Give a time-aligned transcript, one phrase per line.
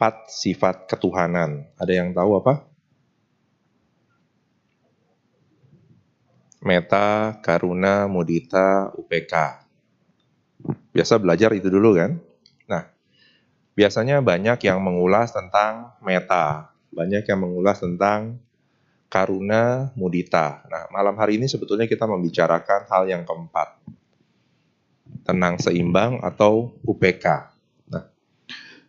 [0.00, 1.68] empat sifat ketuhanan.
[1.76, 2.64] Ada yang tahu apa?
[6.64, 9.60] Meta, Karuna, Mudita, UPK.
[10.96, 12.16] Biasa belajar itu dulu kan?
[12.64, 12.88] Nah,
[13.76, 18.40] biasanya banyak yang mengulas tentang meta, banyak yang mengulas tentang
[19.12, 20.64] Karuna, Mudita.
[20.72, 23.76] Nah, malam hari ini sebetulnya kita membicarakan hal yang keempat.
[25.28, 27.49] Tenang seimbang atau UPK.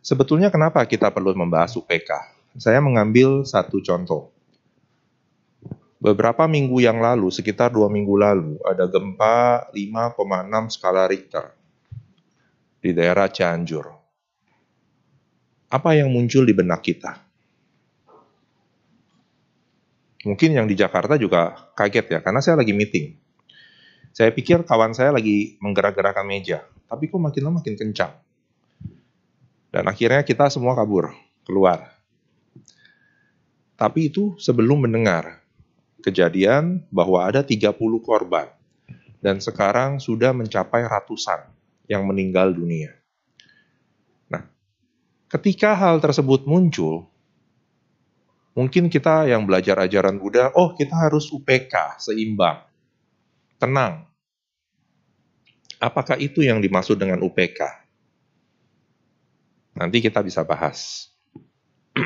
[0.02, 2.10] Sebetulnya kenapa kita perlu membahas UPK?
[2.58, 4.34] Saya mengambil satu contoh.
[6.02, 11.54] Beberapa minggu yang lalu, sekitar dua minggu lalu, ada gempa 5,6 skala Richter
[12.82, 13.86] di daerah Cianjur.
[15.70, 17.22] Apa yang muncul di benak kita?
[20.26, 23.22] Mungkin yang di Jakarta juga kaget ya, karena saya lagi meeting.
[24.10, 28.31] Saya pikir kawan saya lagi menggerak-gerakkan meja, tapi kok makin lama makin kencang.
[29.72, 31.16] Dan akhirnya kita semua kabur,
[31.48, 31.96] keluar.
[33.80, 35.42] Tapi itu sebelum mendengar
[36.04, 37.72] kejadian bahwa ada 30
[38.04, 38.52] korban
[39.24, 41.48] dan sekarang sudah mencapai ratusan
[41.88, 42.92] yang meninggal dunia.
[44.28, 44.44] Nah,
[45.30, 47.08] ketika hal tersebut muncul,
[48.58, 52.66] mungkin kita yang belajar ajaran Buddha, oh kita harus UPK, seimbang,
[53.56, 54.10] tenang.
[55.82, 57.82] Apakah itu yang dimaksud dengan UPK?
[59.82, 61.10] Nanti kita bisa bahas.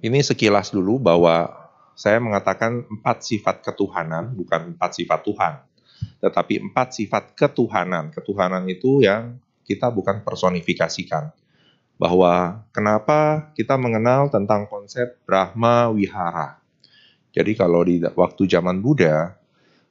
[0.00, 1.52] Ini sekilas dulu bahwa
[1.92, 5.60] saya mengatakan empat sifat ketuhanan, bukan empat sifat Tuhan,
[6.24, 8.08] tetapi empat sifat ketuhanan.
[8.16, 9.36] Ketuhanan itu yang
[9.68, 11.36] kita bukan personifikasikan.
[12.00, 16.64] Bahwa kenapa kita mengenal tentang konsep Brahma Wihara.
[17.36, 19.36] Jadi kalau di waktu zaman Buddha,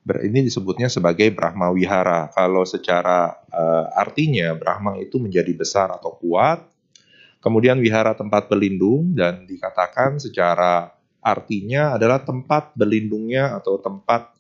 [0.04, 2.32] ini disebutnya sebagai Brahma Wihara.
[2.32, 6.70] Kalau secara uh, artinya Brahma itu menjadi besar atau kuat,
[7.40, 10.92] Kemudian wihara tempat berlindung dan dikatakan secara
[11.24, 14.36] artinya adalah tempat berlindungnya atau tempat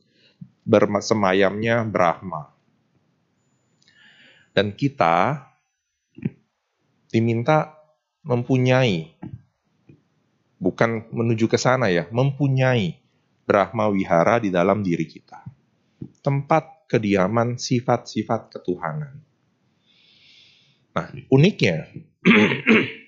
[0.68, 2.52] bersemayamnya Brahma.
[4.52, 5.48] Dan kita
[7.08, 7.72] diminta
[8.28, 9.16] mempunyai,
[10.60, 13.00] bukan menuju ke sana ya, mempunyai
[13.48, 15.40] Brahma Wihara di dalam diri kita.
[16.20, 19.24] Tempat kediaman sifat-sifat ketuhanan.
[20.96, 21.88] Nah, uniknya,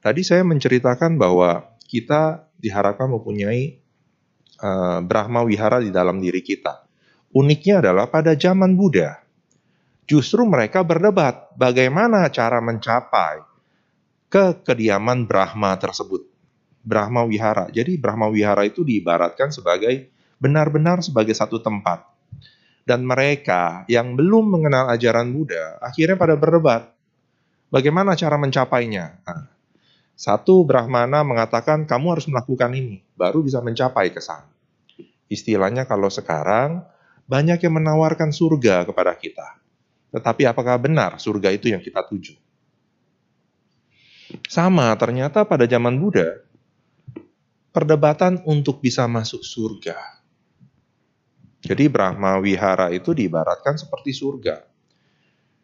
[0.00, 3.76] Tadi saya menceritakan bahwa kita diharapkan mempunyai
[4.64, 6.88] uh, Brahma Wihara di dalam diri kita.
[7.36, 9.20] Uniknya adalah pada zaman Buddha,
[10.08, 13.44] justru mereka berdebat bagaimana cara mencapai
[14.32, 16.26] ke kediaman Brahma tersebut.
[16.80, 17.68] Brahma Wihara.
[17.68, 20.08] Jadi Brahma Wihara itu diibaratkan sebagai
[20.40, 22.08] benar-benar sebagai satu tempat.
[22.82, 26.90] Dan mereka yang belum mengenal ajaran Buddha akhirnya pada berdebat
[27.70, 29.22] Bagaimana cara mencapainya?
[29.22, 29.46] Nah,
[30.18, 34.50] satu Brahmana mengatakan kamu harus melakukan ini, baru bisa mencapai ke sana.
[35.30, 36.82] Istilahnya kalau sekarang
[37.30, 39.62] banyak yang menawarkan surga kepada kita.
[40.10, 42.34] Tetapi apakah benar surga itu yang kita tuju?
[44.50, 46.42] Sama, ternyata pada zaman Buddha,
[47.70, 49.94] perdebatan untuk bisa masuk surga.
[51.60, 54.64] Jadi Brahma Wihara itu diibaratkan seperti surga.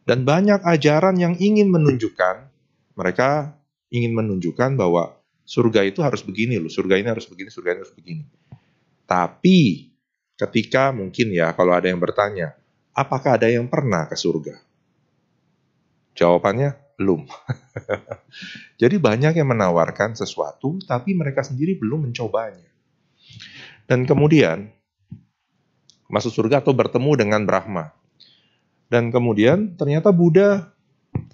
[0.07, 2.47] Dan banyak ajaran yang ingin menunjukkan,
[2.95, 3.59] mereka
[3.91, 7.95] ingin menunjukkan bahwa surga itu harus begini loh, surga ini harus begini, surga ini harus
[7.97, 8.25] begini.
[9.09, 9.91] Tapi
[10.37, 12.55] ketika mungkin ya kalau ada yang bertanya,
[12.93, 14.63] apakah ada yang pernah ke surga?
[16.13, 17.25] Jawabannya belum.
[18.81, 22.69] Jadi banyak yang menawarkan sesuatu tapi mereka sendiri belum mencobanya.
[23.87, 24.76] Dan kemudian
[26.07, 27.95] masuk surga atau bertemu dengan Brahma.
[28.87, 30.71] Dan kemudian ternyata Buddha,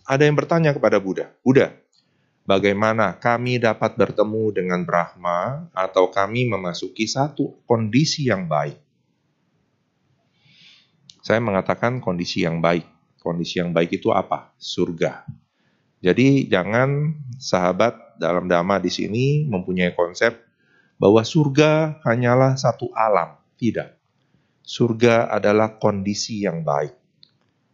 [0.09, 1.77] ada yang bertanya kepada Buddha, Buddha,
[2.49, 8.81] bagaimana kami dapat bertemu dengan Brahma atau kami memasuki satu kondisi yang baik?
[11.23, 12.83] Saya mengatakan kondisi yang baik.
[13.23, 14.51] Kondisi yang baik itu apa?
[14.59, 15.23] Surga.
[16.03, 20.35] Jadi jangan sahabat dalam dhamma di sini mempunyai konsep
[20.99, 23.39] bahwa surga hanyalah satu alam.
[23.55, 24.02] Tidak.
[24.63, 26.95] Surga adalah kondisi yang baik.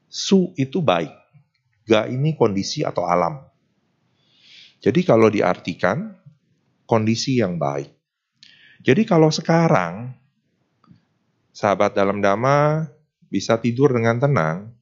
[0.09, 1.13] Su itu baik.
[1.85, 3.45] Ga ini kondisi atau alam.
[4.81, 6.17] Jadi kalau diartikan,
[6.89, 7.93] kondisi yang baik.
[8.81, 10.17] Jadi kalau sekarang,
[11.53, 12.89] sahabat dalam dhamma
[13.29, 14.73] bisa tidur dengan tenang,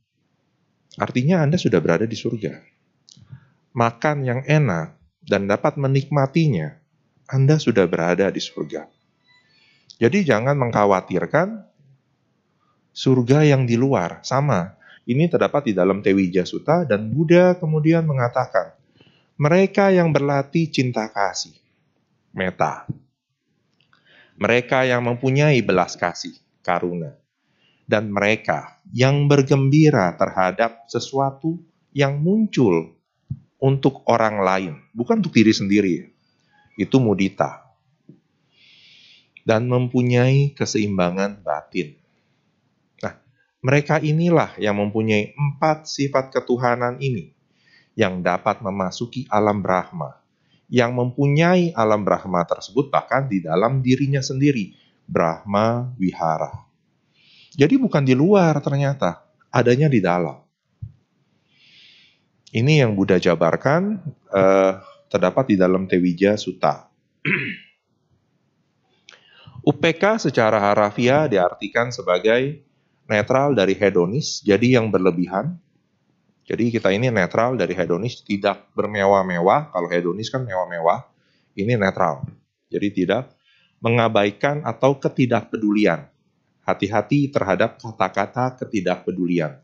[1.01, 2.55] artinya Anda sudah berada di surga.
[3.75, 4.95] Makan yang enak
[5.27, 6.71] dan dapat menikmatinya,
[7.27, 8.87] Anda sudah berada di surga.
[9.97, 11.76] Jadi jangan mengkhawatirkan
[12.97, 14.73] surga yang di luar, sama
[15.07, 18.75] Ini terdapat di dalam Tewija Sutta dan Buddha kemudian mengatakan,
[19.39, 21.55] mereka yang berlatih cinta kasih,
[22.35, 22.91] meta.
[24.35, 27.15] Mereka yang mempunyai belas kasih, karuna.
[27.87, 31.55] Dan mereka yang bergembira terhadap sesuatu
[31.95, 32.99] yang muncul
[33.63, 35.95] untuk orang lain, bukan untuk diri sendiri.
[36.75, 37.63] Itu mudita.
[39.47, 41.95] Dan mempunyai keseimbangan batin
[43.67, 47.35] mereka inilah yang mempunyai empat sifat ketuhanan ini,
[47.99, 50.23] yang dapat memasuki alam Brahma,
[50.71, 54.71] yang mempunyai alam Brahma tersebut bahkan di dalam dirinya sendiri,
[55.03, 56.63] Brahma Wihara.
[57.59, 60.39] Jadi bukan di luar ternyata, adanya di dalam.
[62.55, 63.99] Ini yang Buddha jabarkan
[64.31, 64.79] uh,
[65.11, 66.87] terdapat di dalam Tewija Sutta.
[69.67, 72.63] UPK secara harafiah diartikan sebagai
[73.07, 75.59] netral dari hedonis, jadi yang berlebihan.
[76.47, 79.75] Jadi kita ini netral dari hedonis, tidak bermewah-mewah.
[79.75, 81.03] Kalau hedonis kan mewah-mewah,
[81.59, 82.23] ini netral.
[82.71, 83.35] Jadi tidak
[83.83, 86.07] mengabaikan atau ketidakpedulian.
[86.67, 89.59] Hati-hati terhadap kata-kata ketidakpedulian.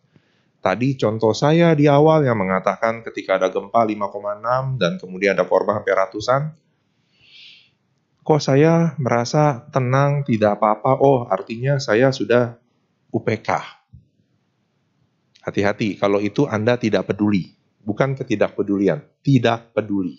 [0.62, 5.82] Tadi contoh saya di awal yang mengatakan ketika ada gempa 5,6 dan kemudian ada korban
[5.82, 6.54] hampir ratusan,
[8.22, 12.61] kok saya merasa tenang, tidak apa-apa, oh artinya saya sudah
[13.12, 13.48] UPK.
[15.44, 17.52] Hati-hati, kalau itu Anda tidak peduli,
[17.84, 20.16] bukan ketidakpedulian, tidak peduli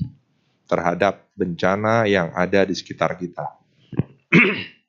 [0.70, 3.50] terhadap bencana yang ada di sekitar kita.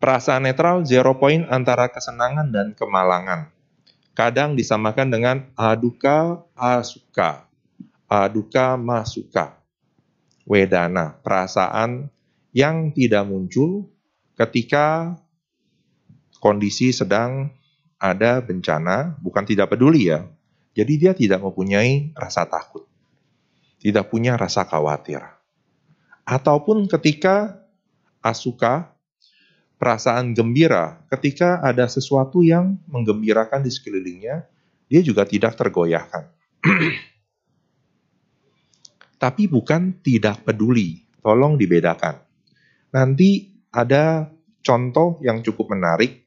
[0.00, 3.52] Perasaan netral zero point antara kesenangan dan kemalangan.
[4.16, 7.44] Kadang disamakan dengan aduka asuka,
[8.08, 9.60] aduka masuka.
[10.48, 12.08] Wedana, perasaan
[12.56, 13.92] yang tidak muncul
[14.40, 15.12] ketika
[16.40, 17.52] kondisi sedang
[18.00, 20.24] ada bencana, bukan tidak peduli ya.
[20.72, 22.88] Jadi dia tidak mempunyai rasa takut.
[23.76, 25.20] Tidak punya rasa khawatir.
[26.24, 27.60] Ataupun ketika
[28.24, 28.96] asuka,
[29.76, 34.48] perasaan gembira, ketika ada sesuatu yang menggembirakan di sekelilingnya,
[34.88, 36.28] dia juga tidak tergoyahkan.
[39.22, 42.20] Tapi bukan tidak peduli, tolong dibedakan.
[42.92, 44.30] Nanti ada
[44.60, 46.26] contoh yang cukup menarik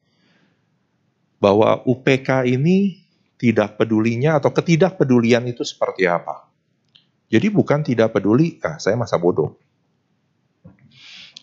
[1.44, 3.04] bahwa UPK ini
[3.36, 6.48] tidak pedulinya atau ketidakpedulian itu seperti apa.
[7.28, 9.60] Jadi bukan tidak peduli, ah saya masa bodoh.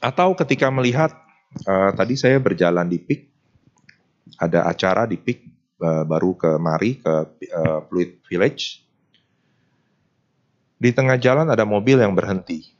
[0.00, 1.12] Atau ketika melihat,
[1.68, 3.20] uh, tadi saya berjalan di PIK,
[4.40, 5.38] ada acara di PIK,
[5.84, 7.14] uh, baru ke Mari, ke
[7.52, 8.80] uh, Pluit Village.
[10.80, 12.79] Di tengah jalan ada mobil yang berhenti.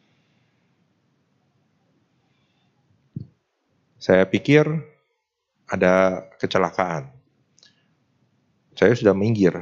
[4.01, 4.65] Saya pikir
[5.69, 7.13] ada kecelakaan.
[8.73, 9.53] Saya sudah minggir.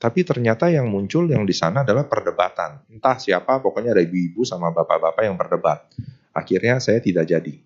[0.00, 2.88] Tapi ternyata yang muncul yang di sana adalah perdebatan.
[2.88, 5.84] Entah siapa, pokoknya ada ibu-ibu sama bapak-bapak yang berdebat.
[6.32, 7.60] Akhirnya saya tidak jadi.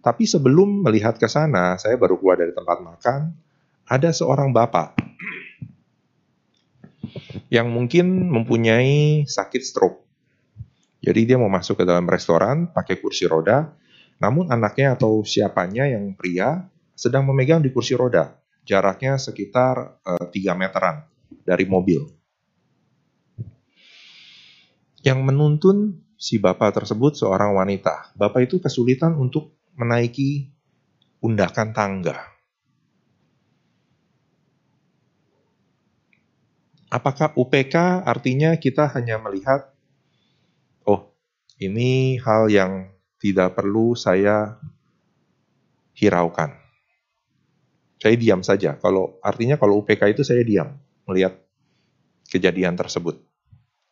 [0.00, 3.36] Tapi sebelum melihat ke sana, saya baru keluar dari tempat makan,
[3.84, 4.96] ada seorang bapak
[7.52, 10.00] yang mungkin mempunyai sakit stroke.
[11.04, 13.83] Jadi dia mau masuk ke dalam restoran pakai kursi roda,
[14.24, 16.64] namun anaknya atau siapanya yang pria
[16.96, 21.04] sedang memegang di kursi roda, jaraknya sekitar uh, eh, 3 meteran
[21.44, 22.08] dari mobil.
[25.04, 28.16] Yang menuntun si bapak tersebut seorang wanita.
[28.16, 30.48] Bapak itu kesulitan untuk menaiki
[31.20, 32.16] undakan tangga.
[36.88, 39.68] Apakah UPK artinya kita hanya melihat,
[40.88, 41.12] oh
[41.60, 42.93] ini hal yang
[43.24, 44.60] tidak perlu saya
[45.96, 46.52] hiraukan.
[47.96, 48.76] Saya diam saja.
[48.76, 50.76] Kalau artinya kalau UPK itu saya diam
[51.08, 51.40] melihat
[52.28, 53.16] kejadian tersebut.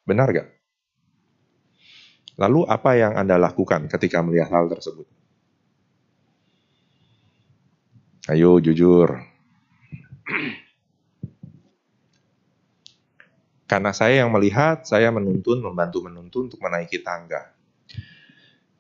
[0.04, 0.48] Benar gak?
[2.36, 5.08] Lalu apa yang Anda lakukan ketika melihat hal tersebut?
[8.28, 9.16] Ayo jujur.
[13.64, 17.61] Karena saya yang melihat, saya menuntun, membantu menuntun untuk menaiki tangga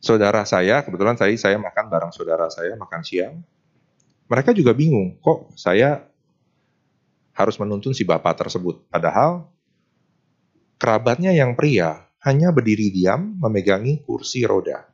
[0.02, 3.38] saudara saya, kebetulan tadi saya makan bareng saudara saya, makan siang.
[4.26, 6.10] Mereka juga bingung, kok saya
[7.32, 8.82] harus menuntun si bapak tersebut.
[8.90, 9.46] Padahal
[10.76, 14.90] kerabatnya yang pria hanya berdiri diam memegangi kursi roda.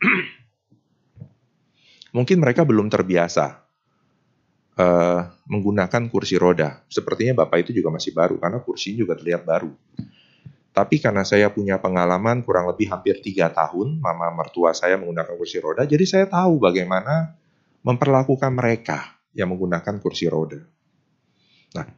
[2.16, 3.60] Mungkin mereka belum terbiasa
[4.80, 6.80] uh, menggunakan kursi roda.
[6.88, 9.68] Sepertinya bapak itu juga masih baru karena kursinya juga terlihat baru.
[10.76, 15.56] Tapi karena saya punya pengalaman kurang lebih hampir tiga tahun, mama mertua saya menggunakan kursi
[15.56, 17.32] roda, jadi saya tahu bagaimana
[17.80, 20.60] memperlakukan mereka yang menggunakan kursi roda.
[21.72, 21.88] Nah,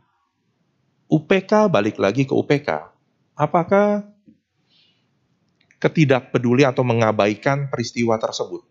[1.11, 2.71] UPK balik lagi ke UPK.
[3.35, 4.07] Apakah
[5.83, 8.63] ketidakpeduli atau mengabaikan peristiwa tersebut?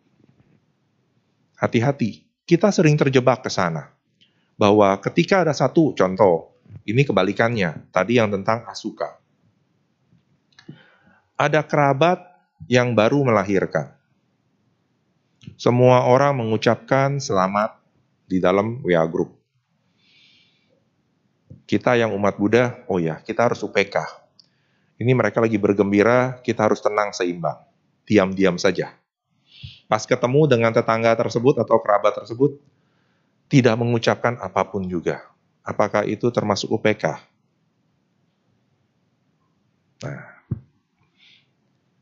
[1.59, 3.91] Hati-hati, kita sering terjebak ke sana.
[4.55, 6.55] Bahwa ketika ada satu contoh,
[6.87, 9.26] ini kebalikannya, tadi yang tentang asuka.
[11.37, 12.17] Ada kerabat
[12.65, 13.93] yang baru melahirkan.
[15.53, 17.77] Semua orang mengucapkan selamat
[18.25, 19.37] di dalam WA group.
[21.69, 24.01] Kita yang umat Buddha, oh ya, kita harus UPK.
[24.97, 27.61] Ini mereka lagi bergembira, kita harus tenang seimbang.
[28.09, 28.97] Diam-diam saja.
[29.85, 32.57] Pas ketemu dengan tetangga tersebut atau kerabat tersebut,
[33.45, 35.21] tidak mengucapkan apa pun juga.
[35.61, 37.21] Apakah itu termasuk UPK?
[40.01, 40.26] Nah,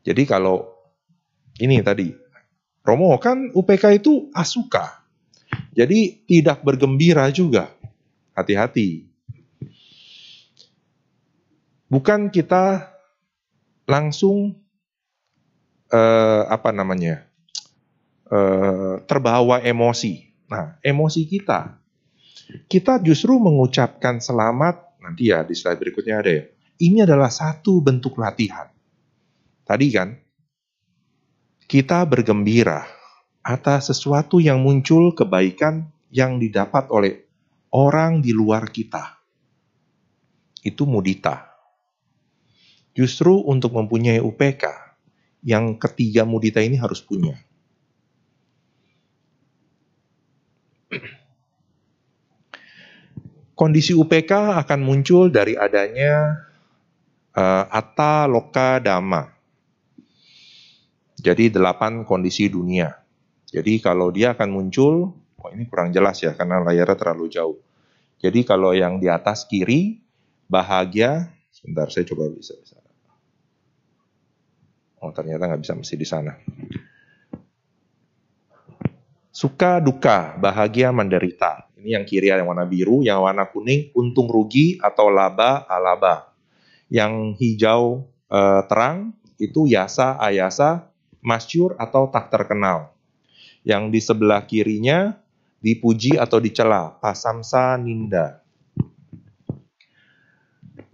[0.06, 0.70] jadi kalau
[1.58, 2.14] ini tadi,
[2.86, 5.02] Romo kan UPK itu asuka.
[5.74, 7.74] Jadi tidak bergembira juga.
[8.38, 9.02] Hati-hati.
[11.90, 12.94] Bukan kita
[13.90, 14.54] langsung
[15.90, 17.26] uh, apa namanya
[18.30, 20.22] uh, terbawa emosi.
[20.46, 21.74] Nah, emosi kita,
[22.70, 26.44] kita justru mengucapkan selamat nanti ya di slide berikutnya ada ya.
[26.76, 28.75] Ini adalah satu bentuk latihan.
[29.66, 30.14] Tadi kan
[31.66, 32.86] kita bergembira
[33.42, 37.26] atas sesuatu yang muncul kebaikan yang didapat oleh
[37.74, 39.18] orang di luar kita.
[40.62, 41.50] Itu mudita.
[42.94, 44.64] Justru untuk mempunyai UPK,
[45.42, 47.34] yang ketiga mudita ini harus punya.
[53.56, 56.44] Kondisi UPK akan muncul dari adanya
[57.36, 58.80] uh, Atta Loka.
[61.26, 62.86] Jadi delapan kondisi dunia.
[63.50, 65.10] Jadi kalau dia akan muncul,
[65.42, 67.58] oh ini kurang jelas ya karena layarnya terlalu jauh.
[68.22, 69.98] Jadi kalau yang di atas kiri,
[70.46, 72.54] bahagia, sebentar saya coba bisa.
[75.02, 76.32] Oh ternyata nggak bisa mesti di sana.
[79.34, 81.66] Suka duka, bahagia menderita.
[81.74, 86.30] Ini yang kiri yang warna biru, yang warna kuning untung rugi atau laba alaba.
[86.86, 90.88] Yang hijau eh, terang itu yasa ayasa,
[91.26, 92.94] masyur atau tak terkenal.
[93.66, 95.18] Yang di sebelah kirinya
[95.58, 98.38] dipuji atau dicela, pasamsa ninda.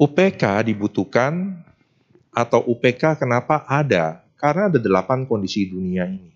[0.01, 1.61] UPK dibutuhkan
[2.33, 4.25] atau UPK kenapa ada?
[4.41, 6.33] Karena ada delapan kondisi dunia ini.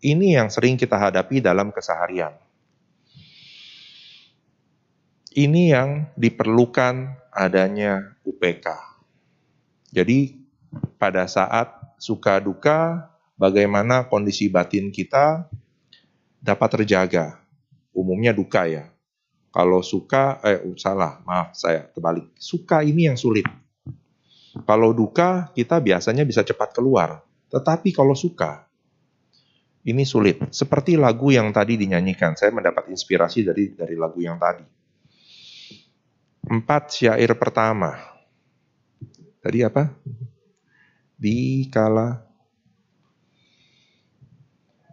[0.00, 2.36] Ini yang sering kita hadapi dalam keseharian.
[5.34, 8.66] Ini yang diperlukan adanya UPK.
[9.90, 10.36] Jadi
[11.00, 15.46] pada saat suka duka, bagaimana kondisi batin kita
[16.40, 17.36] dapat terjaga.
[17.92, 18.88] Umumnya duka ya.
[19.52, 22.32] Kalau suka, eh salah, maaf saya terbalik.
[22.40, 23.44] Suka ini yang sulit.
[24.64, 27.22] Kalau duka, kita biasanya bisa cepat keluar.
[27.50, 28.70] Tetapi kalau suka,
[29.84, 30.38] ini sulit.
[30.54, 34.64] Seperti lagu yang tadi dinyanyikan, saya mendapat inspirasi dari dari lagu yang tadi.
[36.46, 37.98] Empat syair pertama.
[39.42, 39.90] Tadi apa?
[41.20, 42.16] Di kala.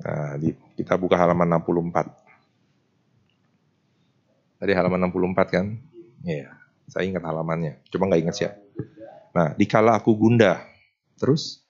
[0.03, 4.59] Nah, di, kita buka halaman 64.
[4.59, 5.65] Tadi halaman 64 kan?
[6.27, 6.51] Iya,
[6.91, 7.79] saya ingat halamannya.
[7.87, 8.51] Coba nggak ingat sih ya.
[9.31, 10.67] Nah, dikala aku gundah.
[11.15, 11.63] Terus?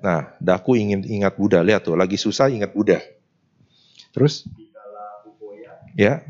[0.00, 1.60] Nah, daku ingin ingat Buddha.
[1.60, 2.98] Lihat tuh, lagi susah ingat Buddha.
[4.10, 4.48] Terus?
[5.94, 6.24] Ya.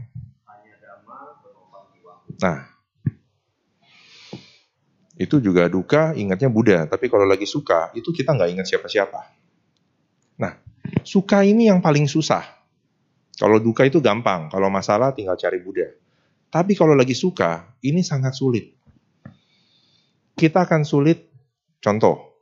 [2.41, 2.70] Nah,
[5.21, 6.89] itu juga duka ingatnya Buddha.
[6.89, 9.21] Tapi kalau lagi suka, itu kita nggak ingat siapa-siapa.
[10.41, 10.57] Nah,
[11.05, 12.41] suka ini yang paling susah.
[13.37, 15.93] Kalau duka itu gampang, kalau masalah tinggal cari Buddha.
[16.49, 18.81] Tapi kalau lagi suka, ini sangat sulit
[20.41, 21.29] kita akan sulit.
[21.85, 22.41] Contoh,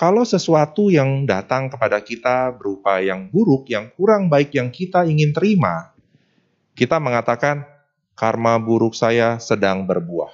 [0.00, 5.36] kalau sesuatu yang datang kepada kita berupa yang buruk, yang kurang baik yang kita ingin
[5.36, 5.92] terima,
[6.72, 7.68] kita mengatakan
[8.16, 10.32] karma buruk saya sedang berbuah.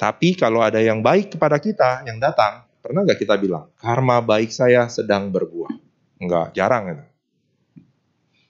[0.00, 4.48] Tapi kalau ada yang baik kepada kita yang datang, pernah nggak kita bilang karma baik
[4.48, 5.76] saya sedang berbuah?
[6.16, 7.04] Enggak, jarang itu.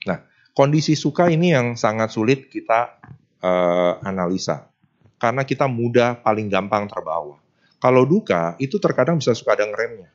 [0.07, 0.23] Nah,
[0.55, 3.03] kondisi suka ini yang sangat sulit kita
[3.43, 4.71] uh, analisa
[5.19, 7.35] karena kita mudah paling gampang terbawa.
[7.83, 10.07] Kalau duka itu terkadang bisa suka ada ngeremnya.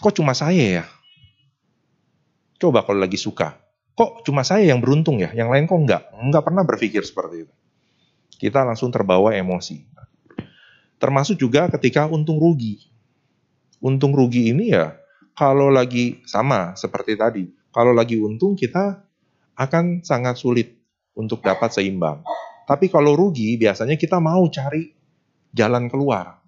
[0.00, 0.84] Kok cuma saya ya?
[2.56, 3.52] Coba kalau lagi suka.
[3.92, 5.28] Kok cuma saya yang beruntung ya?
[5.36, 6.02] Yang lain kok enggak?
[6.16, 7.54] Enggak pernah berpikir seperti itu.
[8.36, 9.88] Kita langsung terbawa emosi.
[10.98, 12.84] Termasuk juga ketika untung rugi.
[13.78, 14.98] untung rugi ini ya
[15.38, 17.46] kalau lagi sama seperti tadi.
[17.70, 19.06] Kalau lagi untung kita
[19.54, 20.74] akan sangat sulit
[21.14, 22.26] untuk dapat seimbang.
[22.66, 24.90] Tapi kalau rugi biasanya kita mau cari
[25.54, 26.42] jalan keluar.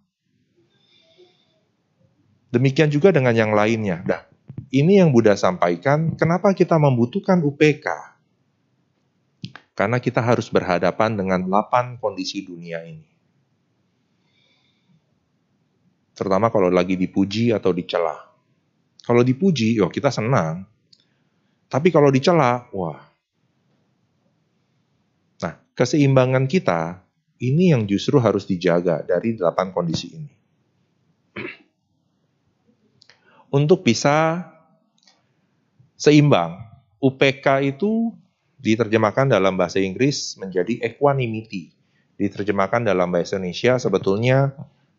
[2.50, 4.02] Demikian juga dengan yang lainnya.
[4.02, 4.26] Nah,
[4.75, 7.87] ini yang Buddha sampaikan, kenapa kita membutuhkan UPK?
[9.80, 13.08] Karena kita harus berhadapan dengan 8 kondisi dunia ini.
[16.12, 18.12] Terutama kalau lagi dipuji atau dicela.
[19.00, 20.68] Kalau dipuji, ya kita senang.
[21.64, 23.00] Tapi kalau dicela, wah.
[25.40, 27.00] Nah, keseimbangan kita
[27.40, 30.32] ini yang justru harus dijaga dari delapan kondisi ini.
[33.49, 34.44] Untuk bisa
[35.96, 36.68] seimbang,
[37.00, 38.12] UPK itu
[38.61, 41.73] diterjemahkan dalam bahasa Inggris menjadi equanimity.
[42.21, 44.52] Diterjemahkan dalam bahasa Indonesia sebetulnya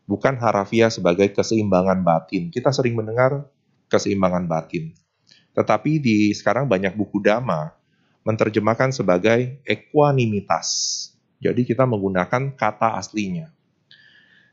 [0.10, 2.50] bukan harafiah sebagai keseimbangan batin.
[2.50, 3.46] Kita sering mendengar
[3.88, 4.98] keseimbangan batin.
[5.54, 7.78] Tetapi di sekarang banyak buku dhamma
[8.26, 10.98] menerjemahkan sebagai equanimitas.
[11.42, 13.50] Jadi kita menggunakan kata aslinya.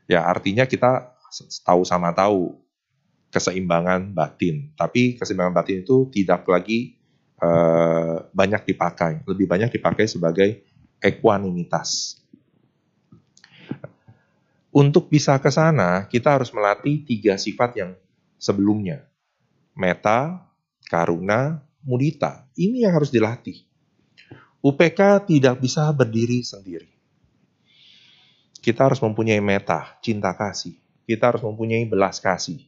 [0.09, 1.17] Ya, artinya kita
[1.65, 2.57] tahu sama tahu
[3.29, 4.73] keseimbangan batin.
[4.73, 6.98] Tapi keseimbangan batin itu tidak lagi
[7.39, 9.23] uh, banyak dipakai.
[9.23, 10.63] Lebih banyak dipakai sebagai
[10.99, 12.19] equanimitas.
[14.69, 17.91] Untuk bisa ke sana, kita harus melatih tiga sifat yang
[18.37, 19.01] sebelumnya.
[19.73, 20.45] Meta,
[20.85, 22.45] karuna, mudita.
[22.53, 23.65] Ini yang harus dilatih.
[24.59, 26.91] UPK tidak bisa berdiri sendiri.
[28.59, 30.75] Kita harus mempunyai meta, cinta kasih.
[31.07, 32.61] Kita harus mempunyai belas kasih.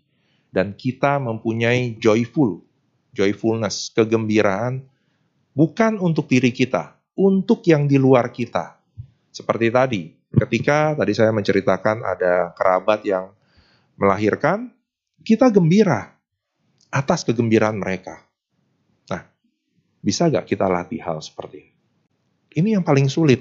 [0.49, 2.63] Dan kita mempunyai joyful,
[3.11, 4.83] joyfulness, kegembiraan,
[5.51, 8.79] bukan untuk diri kita, untuk yang di luar kita.
[9.31, 13.31] Seperti tadi, ketika tadi saya menceritakan ada kerabat yang
[13.99, 14.71] melahirkan,
[15.21, 16.17] kita gembira
[16.91, 18.19] atas kegembiraan mereka.
[19.07, 19.23] Nah,
[20.03, 21.73] bisa gak kita latih hal seperti ini?
[22.51, 23.39] Ini yang paling sulit.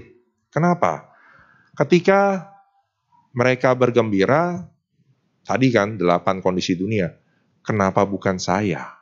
[0.55, 1.11] Kenapa?
[1.75, 2.47] Ketika
[3.35, 4.63] mereka bergembira,
[5.43, 7.11] tadi kan delapan kondisi dunia,
[7.67, 9.00] kenapa bukan saya?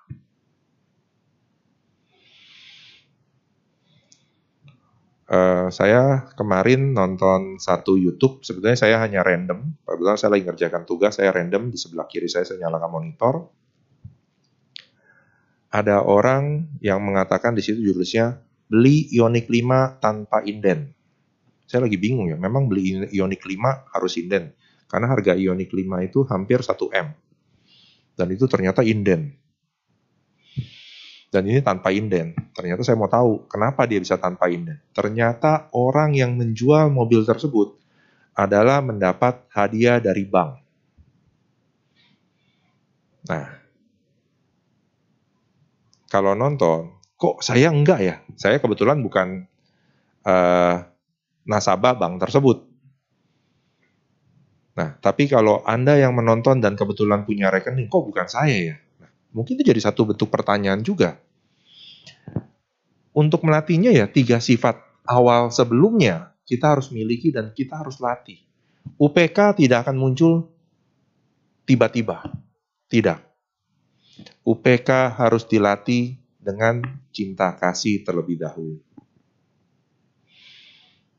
[5.29, 9.77] Uh, saya kemarin nonton satu YouTube, sebetulnya saya hanya random.
[9.85, 13.53] Kebetulan saya lagi ngerjakan tugas, saya random di sebelah kiri saya saya nyalakan monitor
[15.69, 20.93] ada orang yang mengatakan di situ judulnya beli Ioniq 5 tanpa inden.
[21.69, 24.57] Saya lagi bingung ya, memang beli Ioniq 5 harus inden.
[24.89, 27.09] Karena harga Ioniq 5 itu hampir 1 M.
[28.17, 29.37] Dan itu ternyata inden.
[31.29, 32.33] Dan ini tanpa inden.
[32.57, 34.81] Ternyata saya mau tahu kenapa dia bisa tanpa inden.
[34.97, 37.77] Ternyata orang yang menjual mobil tersebut
[38.33, 40.51] adalah mendapat hadiah dari bank.
[43.29, 43.45] Nah,
[46.09, 48.15] kalau nonton, kok saya enggak ya?
[48.41, 49.45] Saya kebetulan bukan
[50.25, 50.81] uh,
[51.45, 52.65] nasabah bank tersebut.
[54.79, 58.77] Nah, tapi kalau Anda yang menonton dan kebetulan punya rekening, kok bukan saya ya?
[59.33, 61.21] Mungkin itu jadi satu bentuk pertanyaan juga.
[63.13, 68.41] Untuk melatihnya ya, tiga sifat awal sebelumnya kita harus miliki dan kita harus latih.
[68.97, 70.49] UPK tidak akan muncul
[71.69, 72.25] tiba-tiba.
[72.89, 73.21] Tidak.
[74.49, 74.89] UPK
[75.21, 76.81] harus dilatih dengan
[77.13, 78.81] cinta kasih terlebih dahulu.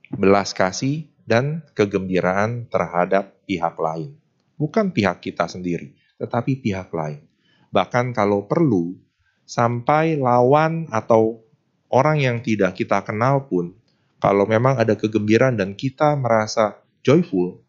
[0.10, 4.17] Belas kasih dan kegembiraan terhadap pihak lain.
[4.58, 7.29] Bukan pihak kita sendiri, tetapi pihak lain.
[7.69, 8.97] Bahkan kalau perlu,
[9.45, 11.41] sampai lawan atau
[11.89, 13.77] orang yang tidak kita kenal pun,
[14.21, 17.62] kalau memang ada kegembiraan dan kita merasa joyful,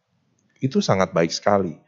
[0.61, 1.79] itu sangat baik sekali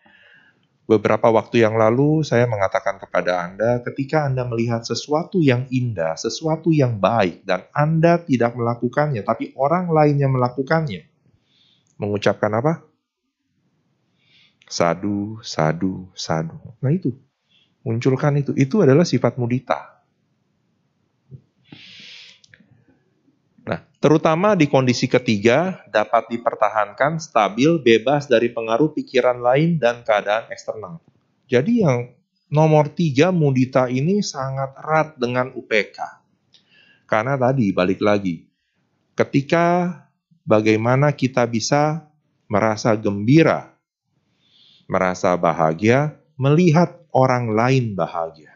[0.83, 6.75] Beberapa waktu yang lalu saya mengatakan kepada Anda, ketika Anda melihat sesuatu yang indah, sesuatu
[6.75, 11.07] yang baik, dan Anda tidak melakukannya, tapi orang lain yang melakukannya,
[12.03, 12.83] mengucapkan apa?
[14.66, 16.59] Sadu, sadu, sadu.
[16.83, 17.14] Nah itu,
[17.83, 18.51] munculkan itu.
[18.55, 19.92] Itu adalah sifat mudita.
[24.03, 30.99] terutama di kondisi ketiga dapat dipertahankan stabil bebas dari pengaruh pikiran lain dan keadaan eksternal.
[31.47, 32.11] Jadi yang
[32.51, 36.03] nomor tiga mudita ini sangat erat dengan UPK.
[37.07, 38.42] Karena tadi balik lagi,
[39.14, 39.95] ketika
[40.42, 42.11] bagaimana kita bisa
[42.51, 43.71] merasa gembira,
[44.90, 48.53] merasa bahagia, melihat orang lain bahagia.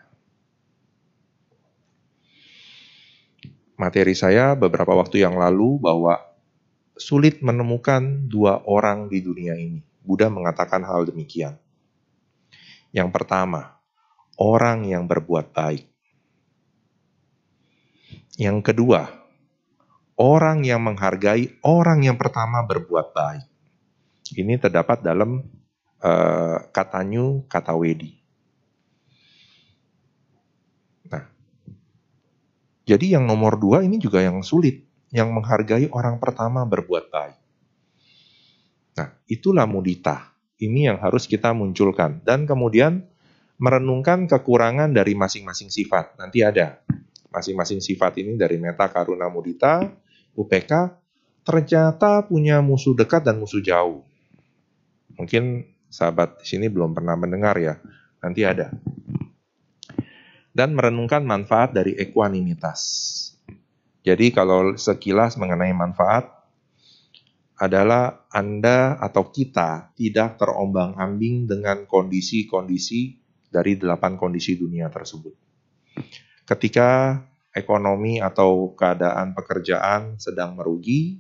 [3.77, 6.17] materi saya beberapa waktu yang lalu bahwa
[6.97, 9.85] sulit menemukan dua orang di dunia ini.
[10.01, 11.61] Buddha mengatakan hal demikian.
[12.91, 13.77] Yang pertama,
[14.41, 15.85] orang yang berbuat baik.
[18.41, 19.13] Yang kedua,
[20.17, 23.47] orang yang menghargai orang yang pertama berbuat baik.
[24.37, 25.45] Ini terdapat dalam
[26.01, 28.17] uh, kata new, kata wedi.
[31.11, 31.25] Nah,
[32.87, 37.39] jadi yang nomor dua ini juga yang sulit, yang menghargai orang pertama berbuat baik.
[38.97, 40.33] Nah, itulah mudita.
[40.57, 42.23] Ini yang harus kita munculkan.
[42.23, 43.05] Dan kemudian
[43.59, 46.17] merenungkan kekurangan dari masing-masing sifat.
[46.17, 46.81] Nanti ada
[47.35, 49.85] masing-masing sifat ini dari meta karuna mudita,
[50.33, 50.73] UPK,
[51.45, 54.07] ternyata punya musuh dekat dan musuh jauh.
[55.19, 57.77] Mungkin sahabat di sini belum pernah mendengar ya.
[58.23, 58.73] Nanti ada.
[60.57, 62.81] Dan merenungkan manfaat dari ekuanimitas.
[64.01, 66.33] Jadi kalau sekilas mengenai manfaat,
[67.57, 73.17] adalah Anda atau kita tidak terombang-ambing dengan kondisi-kondisi
[73.49, 75.33] dari delapan kondisi dunia tersebut.
[76.45, 77.17] Ketika
[77.57, 81.17] ekonomi atau keadaan pekerjaan sedang merugi,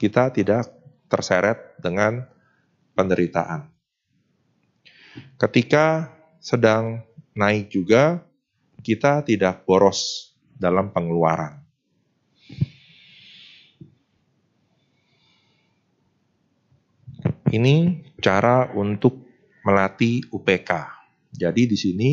[0.00, 0.72] kita tidak
[1.12, 2.24] terseret dengan
[2.96, 3.68] penderitaan.
[5.36, 6.08] Ketika
[6.40, 7.04] sedang
[7.34, 8.24] naik juga,
[8.80, 11.60] kita tidak boros dalam pengeluaran.
[17.50, 19.26] Ini cara untuk
[19.66, 20.70] melatih UPK.
[21.34, 22.10] Jadi di sini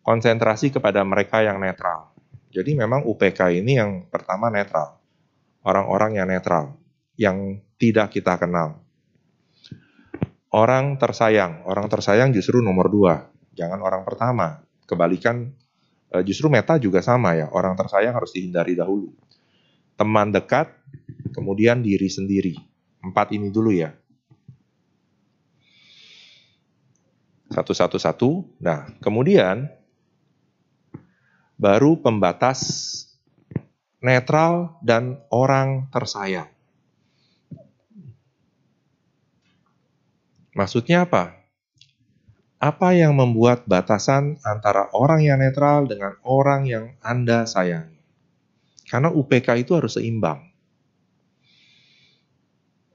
[0.00, 2.12] konsentrasi kepada mereka yang netral.
[2.52, 5.00] Jadi memang UPK ini yang pertama netral.
[5.62, 6.74] Orang-orang yang netral,
[7.14, 8.82] yang tidak kita kenal.
[10.52, 14.60] Orang tersayang, orang tersayang justru nomor dua, jangan orang pertama.
[14.84, 15.52] Kebalikan,
[16.12, 19.12] eh, justru meta juga sama ya, orang tersayang harus dihindari dahulu.
[19.96, 20.72] Teman dekat,
[21.32, 22.56] kemudian diri sendiri.
[23.02, 23.92] Empat ini dulu ya.
[27.52, 28.58] satu-satu-satu.
[28.64, 29.68] Nah, kemudian
[31.60, 32.58] baru pembatas
[34.00, 36.48] netral dan orang tersayang.
[40.56, 41.41] Maksudnya apa?
[42.62, 47.98] Apa yang membuat batasan antara orang yang netral dengan orang yang Anda sayangi?
[48.86, 50.46] Karena UPK itu harus seimbang.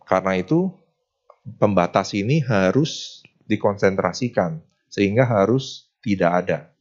[0.07, 0.71] Karena itu,
[1.59, 6.71] pembatas ini harus dikonsentrasikan sehingga harus tidak ada.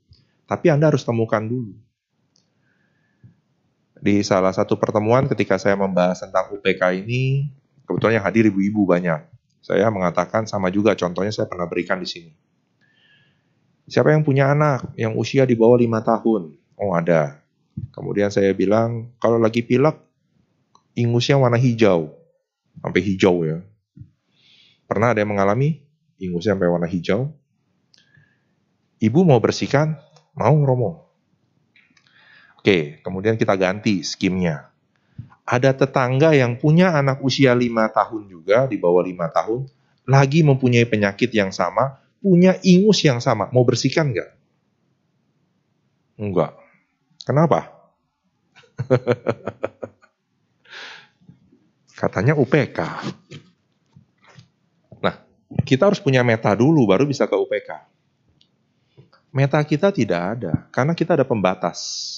[0.47, 1.75] Tapi Anda harus temukan dulu.
[3.99, 7.51] Di salah satu pertemuan ketika saya membahas tentang UPK ini,
[7.83, 9.27] kebetulan yang hadir ibu-ibu banyak.
[9.59, 12.46] Saya mengatakan sama juga contohnya saya pernah berikan di sini.
[13.87, 16.59] Siapa yang punya anak yang usia di bawah lima tahun?
[16.75, 17.39] Oh ada.
[17.95, 19.95] Kemudian saya bilang, kalau lagi pilek,
[20.99, 22.11] ingusnya warna hijau.
[22.83, 23.63] Sampai hijau ya.
[24.91, 25.87] Pernah ada yang mengalami?
[26.17, 27.33] ingusnya sampai warna hijau.
[28.97, 30.01] Ibu mau bersihkan,
[30.33, 31.05] mau Romo.
[32.57, 34.73] Oke, kemudian kita ganti skimnya.
[35.47, 39.61] Ada tetangga yang punya anak usia 5 tahun juga, di bawah 5 tahun,
[40.09, 43.49] lagi mempunyai penyakit yang sama, punya ingus yang sama.
[43.51, 44.31] Mau bersihkan nggak?
[46.21, 46.57] Enggak.
[47.25, 47.73] Kenapa?
[52.01, 52.79] Katanya UPK
[55.67, 57.71] kita harus punya meta dulu baru bisa ke UPK.
[59.35, 62.15] Meta kita tidak ada karena kita ada pembatas.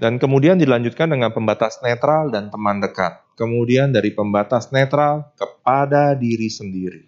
[0.00, 3.22] Dan kemudian dilanjutkan dengan pembatas netral dan teman dekat.
[3.36, 7.04] Kemudian dari pembatas netral kepada diri sendiri.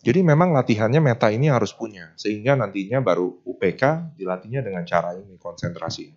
[0.00, 5.36] Jadi memang latihannya meta ini harus punya, sehingga nantinya baru UPK dilatihnya dengan cara ini,
[5.36, 6.08] konsentrasi.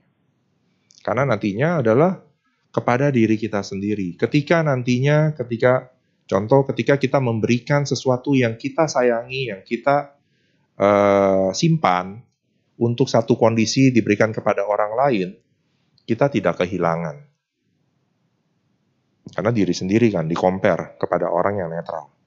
[1.04, 2.16] Karena nantinya adalah
[2.72, 4.16] kepada diri kita sendiri.
[4.16, 5.92] Ketika nantinya, ketika
[6.24, 10.16] contoh, ketika kita memberikan sesuatu yang kita sayangi, yang kita
[10.80, 12.24] uh, simpan
[12.80, 15.30] untuk satu kondisi diberikan kepada orang lain,
[16.08, 17.20] kita tidak kehilangan.
[19.28, 22.23] Karena diri sendiri kan di compare kepada orang yang netral.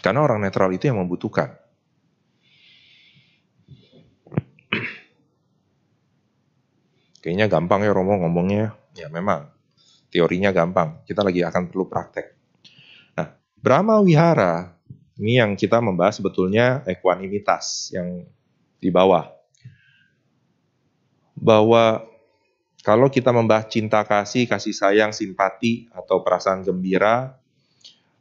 [0.00, 1.58] Karena orang netral itu yang membutuhkan.
[7.22, 8.74] Kayaknya gampang ya Romo ngomongnya.
[8.98, 9.46] Ya memang,
[10.10, 11.04] teorinya gampang.
[11.06, 12.26] Kita lagi akan perlu praktek.
[13.14, 13.30] Nah,
[13.62, 14.74] Brahma Wihara,
[15.22, 18.26] ini yang kita membahas sebetulnya ekuanimitas yang
[18.82, 19.30] di bawah.
[21.38, 22.02] Bahwa
[22.82, 27.38] kalau kita membahas cinta kasih, kasih sayang, simpati, atau perasaan gembira,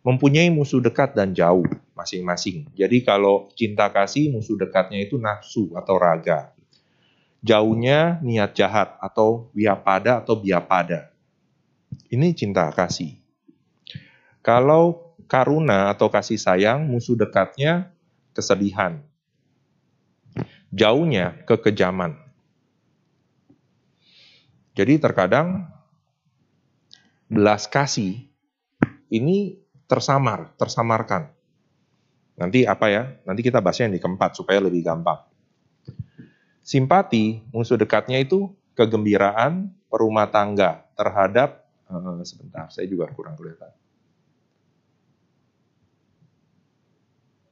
[0.01, 2.69] mempunyai musuh dekat dan jauh masing-masing.
[2.73, 6.51] Jadi kalau cinta kasih, musuh dekatnya itu nafsu atau raga
[7.41, 11.09] jauhnya niat jahat atau wiapada atau biapada.
[12.07, 13.17] Ini cinta kasih.
[14.45, 17.91] Kalau karuna atau kasih sayang, musuh dekatnya
[18.33, 19.01] kesedihan.
[20.71, 22.15] Jauhnya kekejaman.
[24.71, 25.67] Jadi terkadang
[27.27, 28.23] belas kasih
[29.11, 29.59] ini
[29.91, 31.27] tersamar, tersamarkan.
[32.39, 33.03] Nanti apa ya?
[33.27, 35.19] Nanti kita bahasnya yang di keempat supaya lebih gampang.
[36.63, 38.47] Simpati, musuh dekatnya itu
[38.79, 43.75] kegembiraan perumah tangga terhadap uh, sebentar, saya juga kurang kelihatan.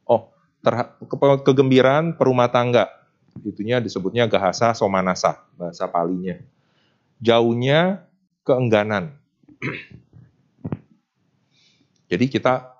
[0.08, 0.32] Oh,
[0.64, 2.88] ke kegembiraan perumah tangga.
[3.44, 6.40] Itunya disebutnya gahasa somanasa, bahasa palinya.
[7.20, 8.08] Jauhnya
[8.48, 9.20] keengganan.
[12.10, 12.74] Jadi kita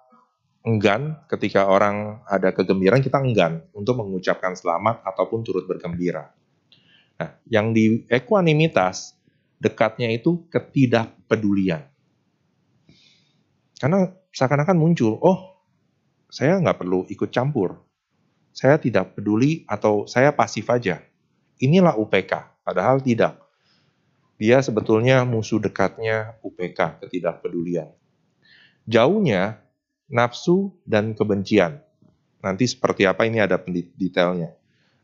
[0.66, 6.34] enggan ketika orang ada kegembiraan, kita enggan untuk mengucapkan selamat ataupun turut bergembira.
[7.22, 9.14] Nah, yang di equanimitas,
[9.62, 11.84] dekatnya itu ketidakpedulian.
[13.80, 15.64] Karena seakan-akan muncul, oh
[16.28, 17.80] saya nggak perlu ikut campur.
[18.50, 21.00] Saya tidak peduli atau saya pasif aja.
[21.62, 23.40] Inilah UPK, padahal tidak.
[24.40, 27.99] Dia sebetulnya musuh dekatnya UPK, ketidakpedulian.
[28.86, 29.60] Jauhnya
[30.10, 31.80] nafsu dan kebencian.
[32.40, 33.60] Nanti seperti apa ini ada
[33.96, 34.56] detailnya.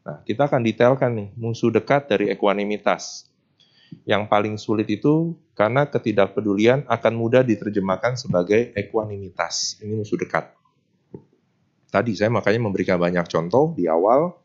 [0.06, 3.28] Nah, kita akan detailkan nih musuh dekat dari equanimitas.
[4.06, 9.82] Yang paling sulit itu karena ketidakpedulian akan mudah diterjemahkan sebagai equanimitas.
[9.82, 10.52] Ini musuh dekat.
[11.90, 14.36] Tadi saya makanya memberikan banyak contoh di awal.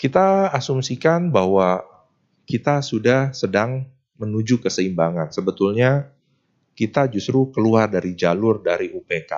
[0.00, 1.84] Kita asumsikan bahwa
[2.48, 3.84] kita sudah sedang
[4.16, 5.28] menuju keseimbangan.
[5.28, 6.08] Sebetulnya
[6.80, 9.32] kita justru keluar dari jalur dari UPK.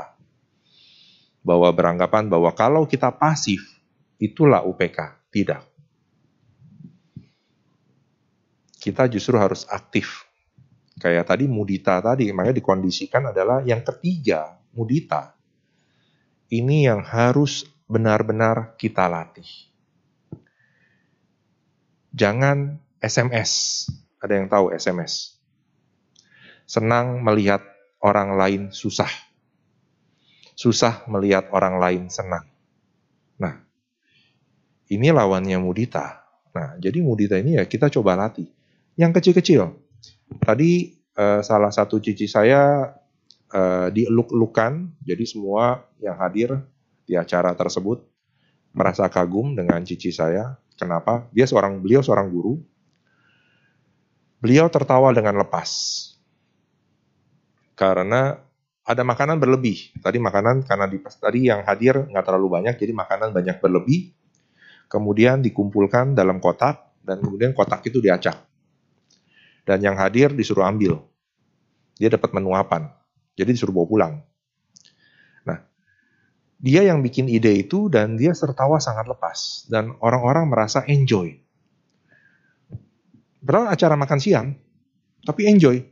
[1.43, 3.67] Bahwa beranggapan bahwa kalau kita pasif,
[4.23, 5.27] itulah UPK.
[5.27, 5.63] Tidak.
[8.79, 10.23] Kita justru harus aktif.
[11.03, 15.35] Kayak tadi mudita tadi, makanya dikondisikan adalah yang ketiga, mudita.
[16.47, 19.51] Ini yang harus benar-benar kita latih.
[22.15, 23.83] Jangan SMS.
[24.23, 25.32] Ada yang tahu SMS?
[26.73, 27.61] Senang melihat
[28.01, 29.13] orang lain susah.
[30.57, 32.49] Susah melihat orang lain senang.
[33.37, 33.61] Nah,
[34.89, 36.25] ini lawannya mudita.
[36.57, 38.49] Nah, jadi mudita ini ya kita coba latih.
[38.97, 39.69] Yang kecil-kecil.
[40.41, 42.89] Tadi uh, salah satu cici saya
[43.53, 46.57] uh, dieluk-elukan, jadi semua yang hadir
[47.05, 48.01] di acara tersebut
[48.73, 50.57] merasa kagum dengan cici saya.
[50.81, 51.29] Kenapa?
[51.37, 52.57] Dia seorang beliau seorang guru.
[54.41, 56.12] Beliau tertawa dengan lepas
[57.83, 58.39] karena
[58.87, 59.91] ada makanan berlebih.
[59.99, 64.15] Tadi makanan karena di, tadi yang hadir nggak terlalu banyak, jadi makanan banyak berlebih.
[64.87, 68.39] Kemudian dikumpulkan dalam kotak dan kemudian kotak itu diacak.
[69.67, 71.03] Dan yang hadir disuruh ambil.
[71.99, 72.87] Dia dapat menuapan.
[73.35, 74.15] Jadi disuruh bawa pulang.
[75.43, 75.59] Nah,
[76.63, 81.35] dia yang bikin ide itu dan dia tertawa sangat lepas dan orang-orang merasa enjoy.
[83.43, 84.55] Padahal acara makan siang,
[85.27, 85.92] tapi enjoy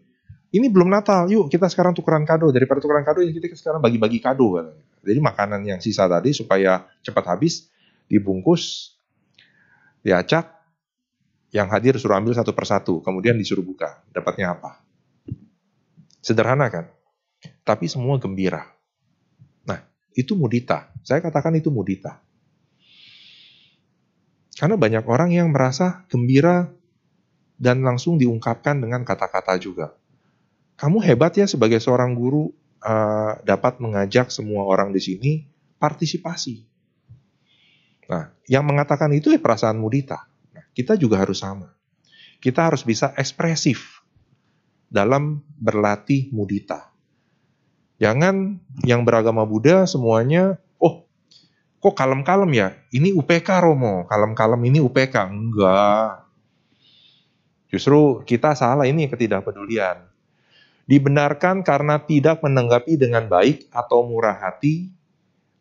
[0.50, 2.50] ini belum Natal, yuk kita sekarang tukeran kado.
[2.50, 4.74] Daripada tukeran kado, ya kita sekarang bagi-bagi kado.
[5.06, 7.70] Jadi makanan yang sisa tadi supaya cepat habis,
[8.10, 8.94] dibungkus,
[10.02, 10.50] diacak,
[11.54, 14.02] yang hadir suruh ambil satu persatu, kemudian disuruh buka.
[14.10, 14.82] Dapatnya apa?
[16.18, 16.90] Sederhana kan?
[17.62, 18.66] Tapi semua gembira.
[19.62, 19.86] Nah,
[20.18, 20.90] itu mudita.
[21.06, 22.18] Saya katakan itu mudita.
[24.58, 26.68] Karena banyak orang yang merasa gembira
[27.54, 29.99] dan langsung diungkapkan dengan kata-kata juga
[30.80, 35.32] kamu hebat ya sebagai seorang guru uh, dapat mengajak semua orang di sini
[35.76, 36.64] partisipasi.
[38.08, 40.24] Nah, yang mengatakan itu ya perasaan mudita.
[40.56, 41.68] Nah, kita juga harus sama.
[42.40, 44.00] Kita harus bisa ekspresif
[44.88, 46.88] dalam berlatih mudita.
[48.00, 51.04] Jangan yang beragama Buddha semuanya, oh
[51.76, 52.68] kok kalem-kalem ya?
[52.88, 55.28] Ini UPK Romo, kalem-kalem ini UPK.
[55.28, 56.24] Enggak.
[57.68, 60.09] Justru kita salah ini ketidakpedulian
[60.90, 64.90] dibenarkan karena tidak menanggapi dengan baik atau murah hati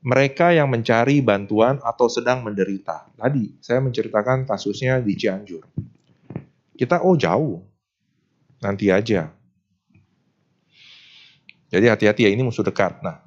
[0.02, 3.14] mereka yang mencari bantuan atau sedang menderita.
[3.14, 5.62] Tadi saya menceritakan kasusnya di Cianjur.
[6.74, 7.62] Kita oh jauh.
[8.64, 9.30] Nanti aja.
[11.70, 12.98] Jadi hati-hati ya ini musuh dekat.
[13.06, 13.22] Nah,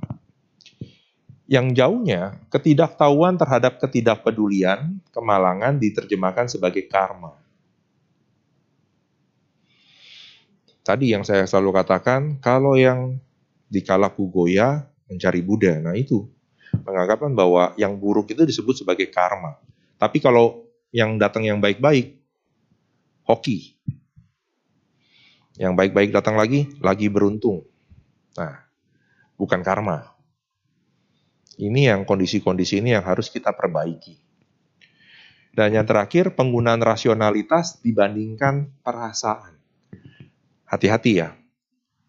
[1.47, 7.42] yang jauhnya ketidaktahuan terhadap ketidakpedulian, kemalangan diterjemahkan sebagai karma.
[10.83, 13.19] Tadi yang saya selalu katakan, kalau yang
[13.73, 16.29] di kalaku goya mencari Buddha, nah itu
[16.85, 19.57] penganggapan bahwa yang buruk itu disebut sebagai karma.
[19.97, 22.19] Tapi kalau yang datang yang baik-baik,
[23.25, 23.79] hoki.
[25.57, 27.63] Yang baik-baik datang lagi, lagi beruntung.
[28.37, 28.67] Nah,
[29.39, 30.11] bukan karma.
[31.61, 34.19] Ini yang kondisi-kondisi ini yang harus kita perbaiki.
[35.53, 39.62] Dan yang terakhir, penggunaan rasionalitas dibandingkan perasaan.
[40.73, 41.37] Hati-hati ya.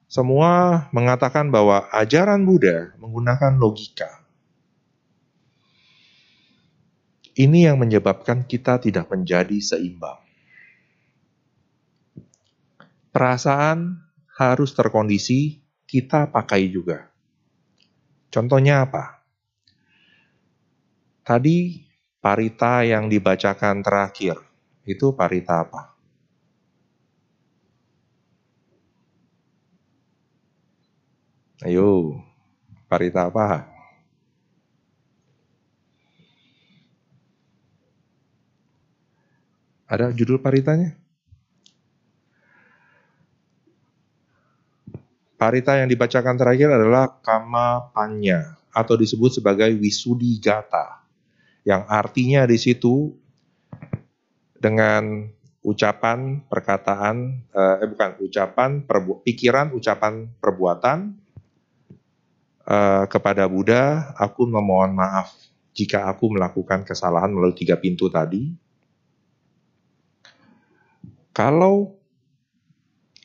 [0.07, 4.23] Semua mengatakan bahwa ajaran Buddha menggunakan logika.
[7.35, 10.21] Ini yang menyebabkan kita tidak menjadi seimbang.
[13.11, 13.99] Perasaan
[14.37, 17.11] harus terkondisi, kita pakai juga.
[18.31, 19.21] Contohnya apa?
[21.25, 21.83] Tadi
[22.23, 24.39] parita yang dibacakan terakhir,
[24.87, 25.92] itu parita apa?
[31.63, 32.19] Ayo,
[32.91, 33.63] parita apa?
[39.87, 40.91] Ada judul paritanya?
[45.39, 50.99] Parita yang dibacakan terakhir adalah Kama Panya atau disebut sebagai Wisudi Gata
[51.63, 53.15] yang artinya di situ
[54.59, 55.31] dengan
[55.63, 61.22] ucapan, perkataan, eh, eh bukan ucapan, perbu pikiran, ucapan, perbuatan
[62.67, 65.31] eh, kepada Buddha, aku memohon maaf
[65.73, 68.53] jika aku melakukan kesalahan melalui tiga pintu tadi.
[71.33, 71.97] Kalau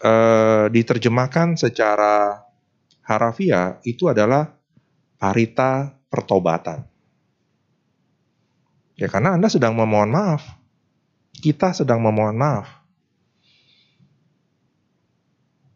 [0.00, 2.44] eh, diterjemahkan secara
[3.04, 4.52] harafiah, itu adalah
[5.20, 6.88] parita pertobatan.
[8.98, 10.42] Ya karena Anda sedang memohon maaf.
[11.38, 12.66] Kita sedang memohon maaf.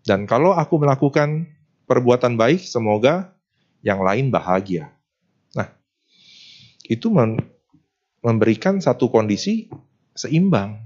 [0.02, 1.46] Dan kalau aku melakukan
[1.86, 3.30] perbuatan baik, semoga
[3.82, 4.88] yang lain bahagia.
[5.52, 5.68] Nah,
[6.86, 7.10] itu
[8.22, 9.68] memberikan satu kondisi
[10.14, 10.78] seimbang.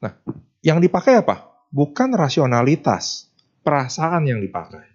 [0.00, 0.12] Nah,
[0.62, 1.50] yang dipakai apa?
[1.74, 3.28] Bukan rasionalitas,
[3.66, 4.86] perasaan yang dipakai.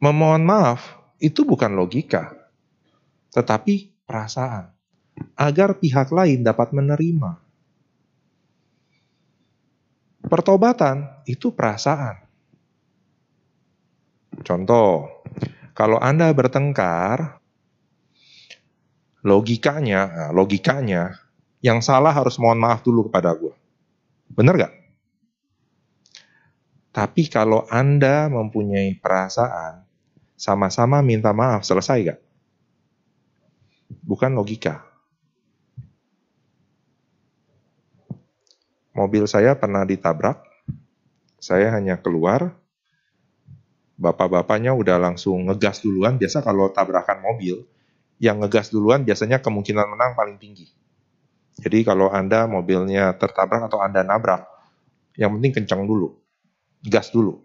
[0.00, 2.46] Memohon maaf itu bukan logika
[3.36, 4.72] tetapi perasaan,
[5.36, 7.36] agar pihak lain dapat menerima.
[10.24, 12.25] Pertobatan itu perasaan.
[14.44, 15.22] Contoh,
[15.72, 17.40] kalau Anda bertengkar,
[19.24, 21.16] logikanya, nah, logikanya,
[21.64, 23.54] yang salah harus mohon maaf dulu kepada gue.
[24.32, 24.74] Bener gak?
[26.92, 29.84] Tapi kalau Anda mempunyai perasaan,
[30.36, 32.20] sama-sama minta maaf, selesai gak?
[34.06, 34.86] bukan logika.
[38.96, 40.40] Mobil saya pernah ditabrak,
[41.36, 42.56] saya hanya keluar,
[43.96, 46.20] bapak-bapaknya udah langsung ngegas duluan.
[46.20, 47.64] Biasa kalau tabrakan mobil,
[48.16, 50.68] yang ngegas duluan biasanya kemungkinan menang paling tinggi.
[51.56, 54.44] Jadi kalau Anda mobilnya tertabrak atau Anda nabrak,
[55.16, 56.12] yang penting kencang dulu,
[56.84, 57.40] gas dulu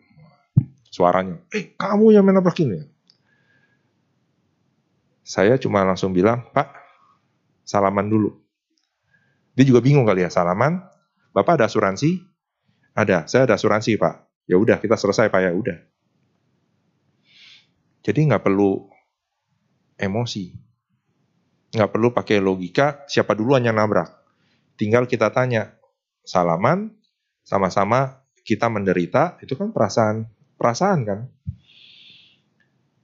[0.91, 1.39] suaranya.
[1.55, 2.83] Eh, kamu yang menabrak ini.
[5.23, 6.75] Saya cuma langsung bilang, Pak,
[7.63, 8.35] salaman dulu.
[9.55, 10.83] Dia juga bingung kali ya, salaman.
[11.31, 12.19] Bapak ada asuransi?
[12.91, 14.43] Ada, saya ada asuransi Pak.
[14.51, 15.79] Ya udah, kita selesai Pak ya udah.
[18.01, 18.81] Jadi nggak perlu
[19.97, 20.45] emosi.
[21.71, 24.09] Nggak perlu pakai logika siapa duluan yang nabrak.
[24.75, 25.77] Tinggal kita tanya,
[26.25, 26.89] salaman,
[27.45, 30.25] sama-sama kita menderita, itu kan perasaan
[30.57, 31.19] perasaan kan.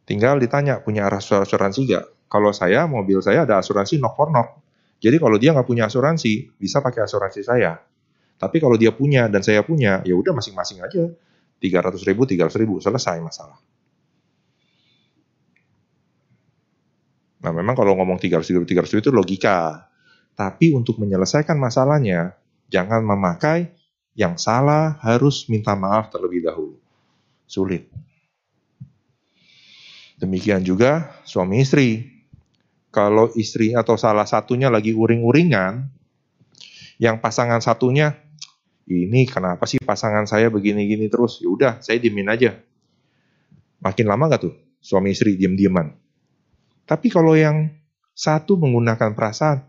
[0.07, 2.05] Tinggal ditanya, punya asuransi gak?
[2.31, 4.63] Kalau saya, mobil saya ada asuransi knock for knock.
[4.97, 7.77] Jadi kalau dia nggak punya asuransi, bisa pakai asuransi saya.
[8.37, 11.11] Tapi kalau dia punya dan saya punya, ya udah masing-masing aja.
[11.57, 13.57] 300 ribu, 300 ribu, selesai masalah.
[17.41, 19.89] Nah memang kalau ngomong 300 ribu, 300 ribu itu logika.
[20.37, 22.37] Tapi untuk menyelesaikan masalahnya,
[22.69, 23.73] jangan memakai
[24.17, 26.77] yang salah harus minta maaf terlebih dahulu.
[27.45, 27.89] Sulit.
[30.17, 32.17] Demikian juga suami istri
[32.89, 35.85] kalau istri atau salah satunya lagi uring-uringan,
[36.97, 38.17] yang pasangan satunya
[38.89, 41.37] ini kenapa sih pasangan saya begini-gini terus?
[41.43, 42.57] Ya udah, saya diemin aja.
[43.83, 46.06] Makin lama gak tuh suami istri diem-dieman?
[46.87, 47.67] Tapi kalau yang
[48.15, 49.67] satu menggunakan perasaan,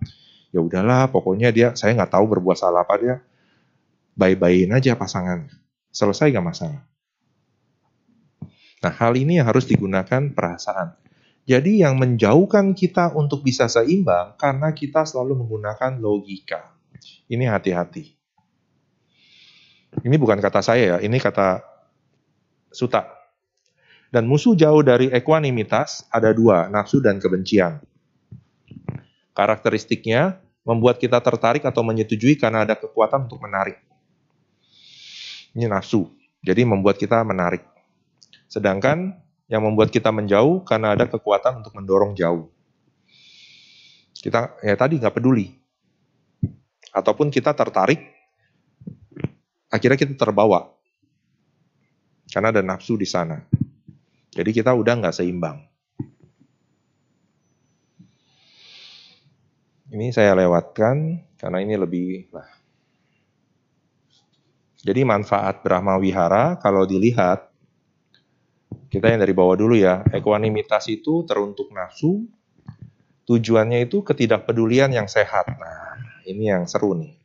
[0.54, 3.16] ya udahlah, pokoknya dia saya nggak tahu berbuat salah apa dia,
[4.14, 5.50] bye-byein aja pasangan.
[5.90, 6.82] Selesai gak masalah.
[8.78, 10.94] Nah, hal ini yang harus digunakan perasaan.
[11.48, 16.76] Jadi yang menjauhkan kita untuk bisa seimbang karena kita selalu menggunakan logika.
[17.26, 18.14] Ini hati-hati.
[20.04, 21.64] Ini bukan kata saya ya, ini kata
[22.68, 23.17] Suta.
[24.08, 27.84] Dan musuh jauh dari equanimitas ada dua, nafsu dan kebencian.
[29.36, 33.76] Karakteristiknya membuat kita tertarik atau menyetujui karena ada kekuatan untuk menarik.
[35.52, 36.08] Ini nafsu,
[36.40, 37.64] jadi membuat kita menarik.
[38.48, 39.12] Sedangkan
[39.48, 42.48] yang membuat kita menjauh karena ada kekuatan untuk mendorong jauh.
[44.16, 45.52] Kita ya tadi nggak peduli.
[46.92, 48.00] Ataupun kita tertarik,
[49.68, 50.72] akhirnya kita terbawa.
[52.28, 53.40] Karena ada nafsu di sana.
[54.38, 55.66] Jadi kita udah nggak seimbang.
[59.90, 62.46] Ini saya lewatkan karena ini lebih nah.
[64.78, 67.50] Jadi manfaat Brahma Wihara kalau dilihat
[68.94, 70.06] kita yang dari bawah dulu ya.
[70.14, 72.30] Equanimitas itu teruntuk nafsu.
[73.26, 75.50] Tujuannya itu ketidakpedulian yang sehat.
[75.50, 75.98] Nah,
[76.30, 77.18] ini yang seru nih.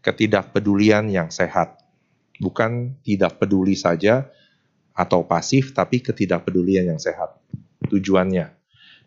[0.00, 1.76] Ketidakpedulian yang sehat.
[2.40, 4.32] Bukan tidak peduli saja
[4.96, 7.36] atau pasif, tapi ketidakpedulian yang sehat.
[7.92, 8.56] Tujuannya.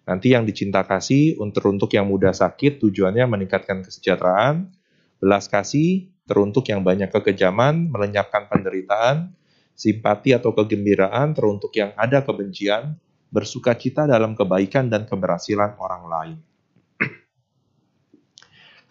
[0.05, 4.69] Nanti yang dicinta kasih untuk untuk yang mudah sakit tujuannya meningkatkan kesejahteraan,
[5.17, 9.33] belas kasih teruntuk yang banyak kekejaman, melenyapkan penderitaan,
[9.73, 12.93] simpati atau kegembiraan teruntuk yang ada kebencian,
[13.33, 16.37] bersuka cita dalam kebaikan dan keberhasilan orang lain.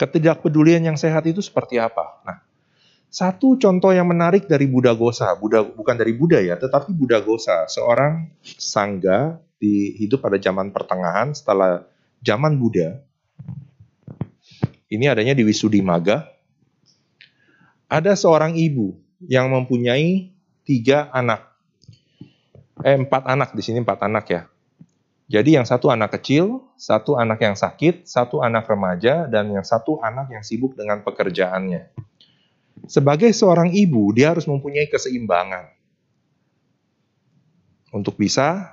[0.02, 2.22] Ketidakpedulian yang sehat itu seperti apa?
[2.26, 2.47] Nah,
[3.08, 7.64] satu contoh yang menarik dari Buddha Gosa, Buddha, bukan dari Buddha ya, tetapi Buddha Gosa,
[7.64, 11.88] seorang sangga di hidup pada zaman pertengahan setelah
[12.20, 13.00] zaman Buddha.
[14.88, 15.44] Ini adanya di
[15.80, 16.28] Maga.
[17.88, 20.32] Ada seorang ibu yang mempunyai
[20.68, 21.48] tiga anak.
[22.84, 24.42] Eh, empat anak, di sini empat anak ya.
[25.28, 30.00] Jadi yang satu anak kecil, satu anak yang sakit, satu anak remaja, dan yang satu
[30.00, 31.92] anak yang sibuk dengan pekerjaannya.
[32.86, 35.72] Sebagai seorang ibu, dia harus mempunyai keseimbangan
[37.90, 38.68] untuk bisa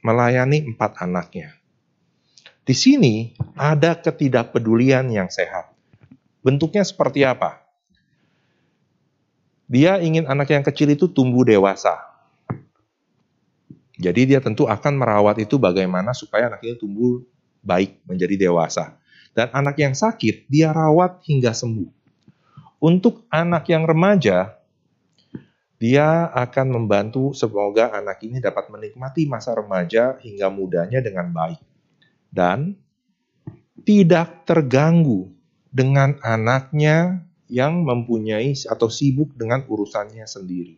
[0.00, 1.52] melayani empat anaknya.
[2.64, 5.68] Di sini ada ketidakpedulian yang sehat.
[6.40, 7.60] Bentuknya seperti apa?
[9.68, 11.96] Dia ingin anak yang kecil itu tumbuh dewasa.
[13.96, 17.24] Jadi dia tentu akan merawat itu bagaimana supaya anak itu tumbuh
[17.64, 19.00] baik, menjadi dewasa.
[19.32, 22.03] Dan anak yang sakit, dia rawat hingga sembuh.
[22.84, 24.60] Untuk anak yang remaja,
[25.80, 31.64] dia akan membantu semoga anak ini dapat menikmati masa remaja hingga mudanya dengan baik.
[32.28, 32.76] Dan
[33.88, 35.32] tidak terganggu
[35.72, 40.76] dengan anaknya yang mempunyai atau sibuk dengan urusannya sendiri.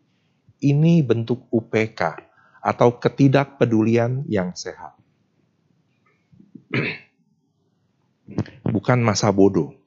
[0.63, 2.23] Ini bentuk UPK
[2.63, 4.95] atau ketidakpedulian yang sehat.
[8.79, 9.86] Bukan masa bodoh.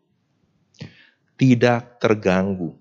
[1.40, 2.76] Tidak terganggu.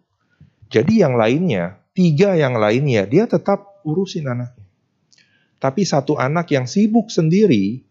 [0.66, 4.66] Jadi yang lainnya tiga yang lainnya dia tetap urusin anaknya.
[5.58, 7.82] Tapi satu anak yang sibuk sendiri,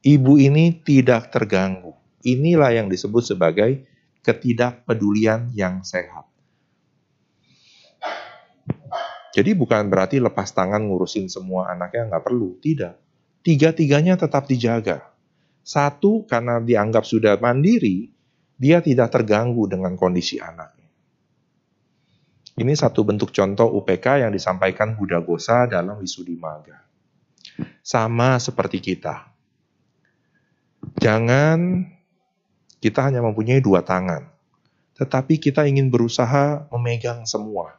[0.00, 1.92] ibu ini tidak terganggu.
[2.24, 3.84] Inilah yang disebut sebagai
[4.24, 6.24] ketidakpedulian yang sehat.
[9.36, 12.96] Jadi bukan berarti lepas tangan ngurusin semua anaknya nggak perlu, tidak.
[13.44, 15.12] Tiga-tiganya tetap dijaga.
[15.60, 18.15] Satu, karena dianggap sudah mandiri,
[18.56, 20.72] dia tidak terganggu dengan kondisi anak.
[22.56, 26.00] Ini satu bentuk contoh UPK yang disampaikan Buddha Gosa dalam
[26.40, 26.80] Maga.
[27.84, 29.28] Sama seperti kita.
[30.96, 31.84] Jangan
[32.80, 34.24] kita hanya mempunyai dua tangan,
[34.96, 37.76] tetapi kita ingin berusaha memegang semua.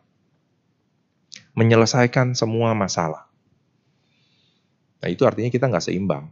[1.57, 3.25] Menyelesaikan semua masalah.
[5.01, 6.29] Nah itu artinya kita nggak seimbang.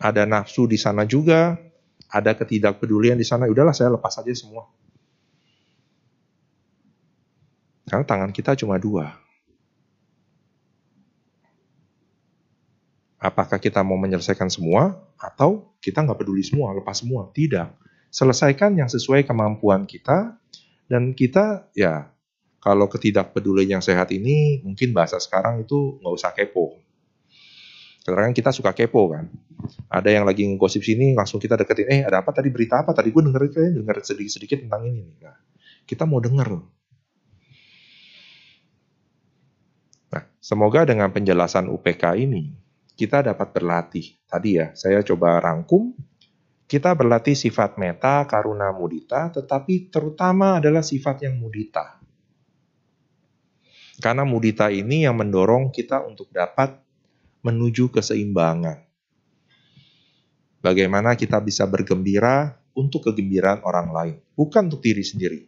[0.00, 1.60] Ada nafsu di sana juga,
[2.10, 3.46] ada ketidakpedulian di sana.
[3.46, 4.66] Udahlah saya lepas aja semua.
[7.86, 9.14] Karena tangan kita cuma dua.
[13.20, 17.28] Apakah kita mau menyelesaikan semua atau kita nggak peduli semua, lepas semua?
[17.30, 17.68] Tidak.
[18.10, 20.34] Selesaikan yang sesuai kemampuan kita
[20.90, 22.10] dan kita ya
[22.58, 26.80] kalau ketidakpedulian yang sehat ini mungkin bahasa sekarang itu nggak usah kepo.
[28.10, 29.30] Karena kan kita suka kepo kan.
[29.86, 33.14] Ada yang lagi ngosip sini langsung kita deketin, eh ada apa tadi berita apa tadi
[33.14, 33.42] gue denger
[33.78, 35.04] denger sedikit-sedikit tentang ini.
[35.22, 35.38] Nah,
[35.86, 36.48] kita mau denger
[40.10, 42.50] Nah, semoga dengan penjelasan UPK ini
[43.00, 44.20] kita dapat berlatih.
[44.28, 45.96] Tadi ya, saya coba rangkum.
[46.68, 51.96] Kita berlatih sifat meta, karuna, mudita, tetapi terutama adalah sifat yang mudita.
[54.00, 56.79] Karena mudita ini yang mendorong kita untuk dapat
[57.40, 58.84] menuju keseimbangan.
[60.60, 65.40] Bagaimana kita bisa bergembira untuk kegembiraan orang lain, bukan untuk diri sendiri.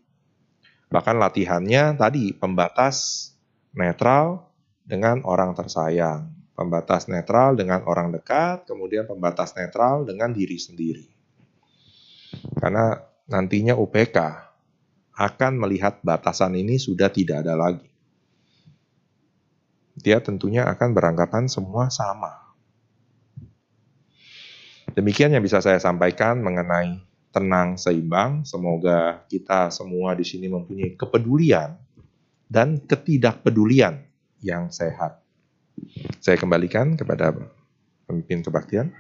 [0.89, 3.29] Bahkan latihannya tadi pembatas
[3.77, 6.27] netral, dengan orang tersayang,
[6.59, 11.07] pembatas netral dengan orang dekat, kemudian pembatas netral dengan diri sendiri.
[12.59, 12.99] Karena
[13.31, 14.17] nantinya UPK
[15.13, 17.92] akan melihat batasan ini sudah tidak ada lagi.
[20.03, 22.43] Dia tentunya akan beranggapan semua sama.
[24.93, 27.01] Demikian yang bisa saya sampaikan mengenai
[27.33, 28.45] tenang seimbang.
[28.45, 31.81] Semoga kita semua di sini mempunyai kepedulian
[32.51, 34.05] dan ketidakpedulian
[34.45, 35.23] yang sehat.
[36.21, 37.33] Saya kembalikan kepada
[38.05, 38.93] pemimpin kebaktian.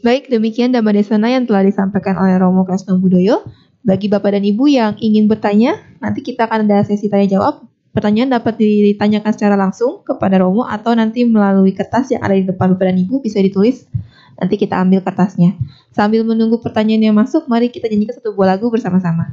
[0.00, 3.44] Baik, demikian Dhamma Desana yang telah disampaikan oleh Romo Kresno Budoyo.
[3.80, 7.64] Bagi Bapak dan Ibu yang ingin bertanya, nanti kita akan ada sesi tanya jawab.
[7.90, 12.76] Pertanyaan dapat ditanyakan secara langsung kepada Romo atau nanti melalui kertas yang ada di depan
[12.76, 13.88] Bapak dan Ibu bisa ditulis.
[14.36, 15.56] Nanti kita ambil kertasnya.
[15.96, 19.32] Sambil menunggu pertanyaan yang masuk, mari kita nyanyikan satu buah lagu bersama-sama.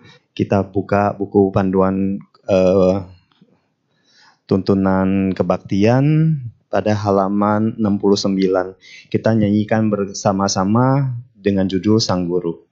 [0.31, 3.03] kita buka buku panduan uh,
[4.47, 6.35] tuntunan kebaktian
[6.71, 8.75] pada halaman 69.
[9.11, 12.63] Kita nyanyikan bersama-sama dengan judul Sang Guru.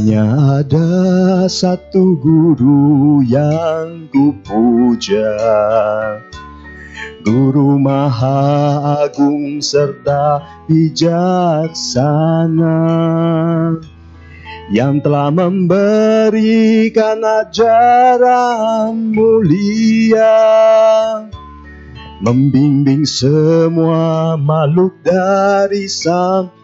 [0.00, 5.28] Hanya ada satu guru yang kupuja.
[7.20, 11.76] Guru Maha Agung serta bijaksana.
[14.72, 20.32] Yang telah memberikan ajaran mulia.
[22.24, 26.56] Membimbing semua makhluk dari samsara.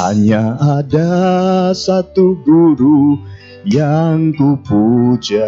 [0.00, 3.20] Hanya ada satu guru
[3.68, 5.44] yang kupuja.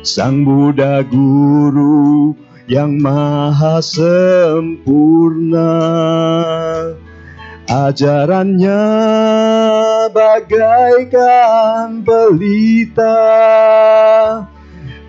[0.00, 2.32] Sang Buddha Guru
[2.64, 5.68] yang maha sempurna.
[7.68, 8.88] Ajarannya
[10.16, 13.20] bagaikan pelita.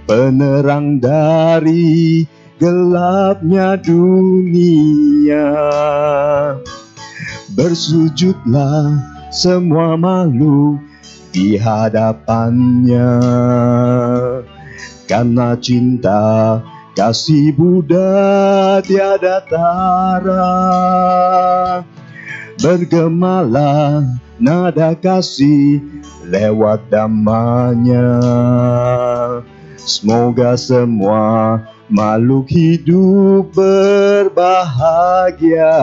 [0.04, 2.28] Penerang dari
[2.60, 5.48] gelapnya dunia
[7.54, 8.98] Bersujudlah
[9.30, 10.82] semua makhluk
[11.30, 13.14] di hadapannya.
[15.06, 16.58] Karena cinta
[16.98, 20.50] kasih Buddha tiada tara.
[22.58, 24.02] Bergemalah
[24.42, 25.78] nada kasih
[26.26, 28.18] lewat damanya.
[29.78, 35.78] Semoga semua makhluk hidup berbahagia.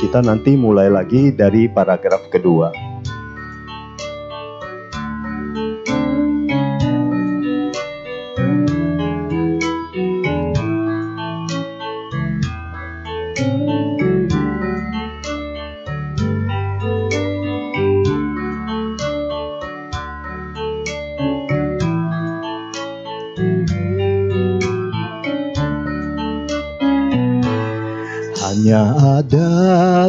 [0.00, 2.89] Kita nanti mulai lagi dari paragraf kedua.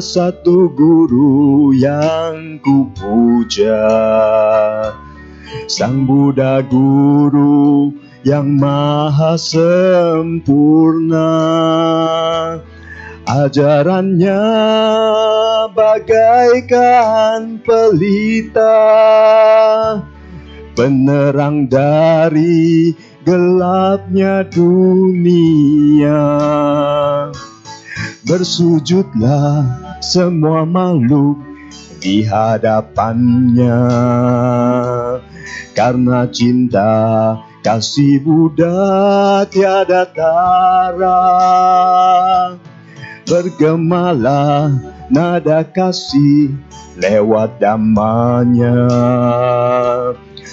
[0.02, 3.86] Satu guru yang kupuja.
[5.70, 7.94] Sang Buddha Guru
[8.26, 11.30] yang maha sempurna.
[13.30, 14.42] Ajarannya
[15.72, 18.82] bagaikan pelita.
[20.74, 26.26] Penerang dari gelapnya dunia.
[28.26, 31.38] Bersujudlah semua makhluk
[32.02, 33.78] di hadapannya.
[35.78, 41.22] Karena cinta kasih Buddha tiada tara.
[43.30, 44.74] Bergemalah
[45.08, 46.52] nada kasih
[46.98, 48.90] lewat damanya.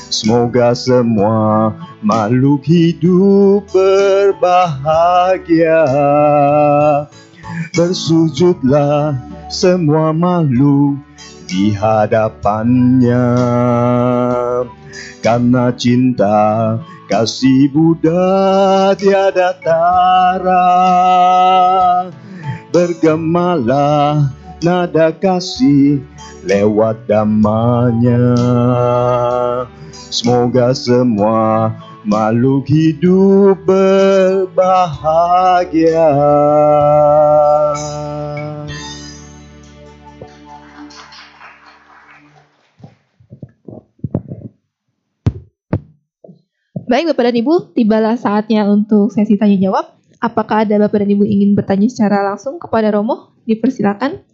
[0.09, 1.73] Semoga semua
[2.05, 5.85] makhluk hidup berbahagia.
[7.75, 11.01] Bersujudlah semua makhluk
[11.49, 13.27] di hadapannya.
[15.25, 16.79] Karena cinta
[17.09, 20.69] kasih Buddha tiada tara.
[22.69, 24.29] Bergemalah
[24.61, 26.05] nada kasih
[26.45, 28.37] lewat damanya.
[29.91, 31.73] Semoga semua
[32.05, 34.53] makhluk hidup berbahagia.
[46.89, 49.93] Baik Bapak dan Ibu, tibalah saatnya untuk sesi tanya jawab.
[50.25, 53.37] Apakah ada Bapak dan Ibu ingin bertanya secara langsung kepada Romo?
[53.45, 54.25] Dipersilakan.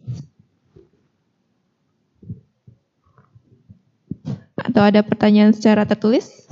[4.55, 6.47] Atau ada pertanyaan secara tertulis?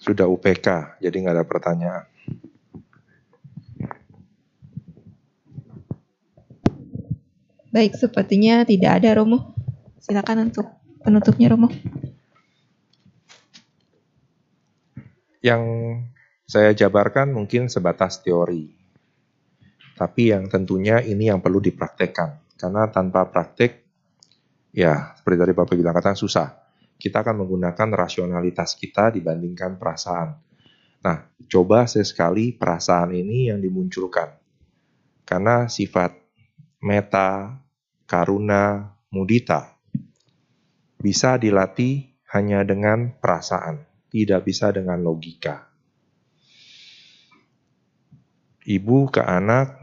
[0.00, 2.08] Sudah UPK, jadi nggak ada pertanyaan.
[7.76, 9.52] Baik, sepertinya tidak ada Romo.
[10.00, 10.64] Silakan untuk
[11.04, 11.68] penutupnya Romo.
[15.46, 15.62] Yang
[16.42, 18.74] saya jabarkan mungkin sebatas teori.
[19.94, 22.58] Tapi yang tentunya ini yang perlu dipraktekkan.
[22.58, 23.86] Karena tanpa praktek,
[24.74, 26.66] ya seperti tadi Bapak bilang kata susah.
[26.98, 30.34] Kita akan menggunakan rasionalitas kita dibandingkan perasaan.
[31.06, 34.34] Nah, coba sesekali perasaan ini yang dimunculkan.
[35.22, 36.10] Karena sifat
[36.82, 37.62] meta,
[38.08, 39.76] karuna, mudita
[41.06, 43.85] bisa dilatih hanya dengan perasaan,
[44.16, 45.68] tidak bisa dengan logika.
[48.64, 49.76] Ibu ke anak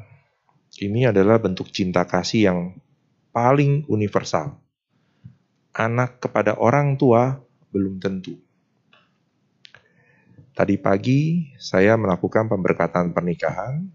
[0.81, 2.59] ini adalah bentuk cinta kasih yang
[3.29, 4.57] paling universal.
[5.77, 7.37] Anak kepada orang tua
[7.69, 8.41] belum tentu.
[10.57, 13.85] Tadi pagi saya melakukan pemberkatan pernikahan.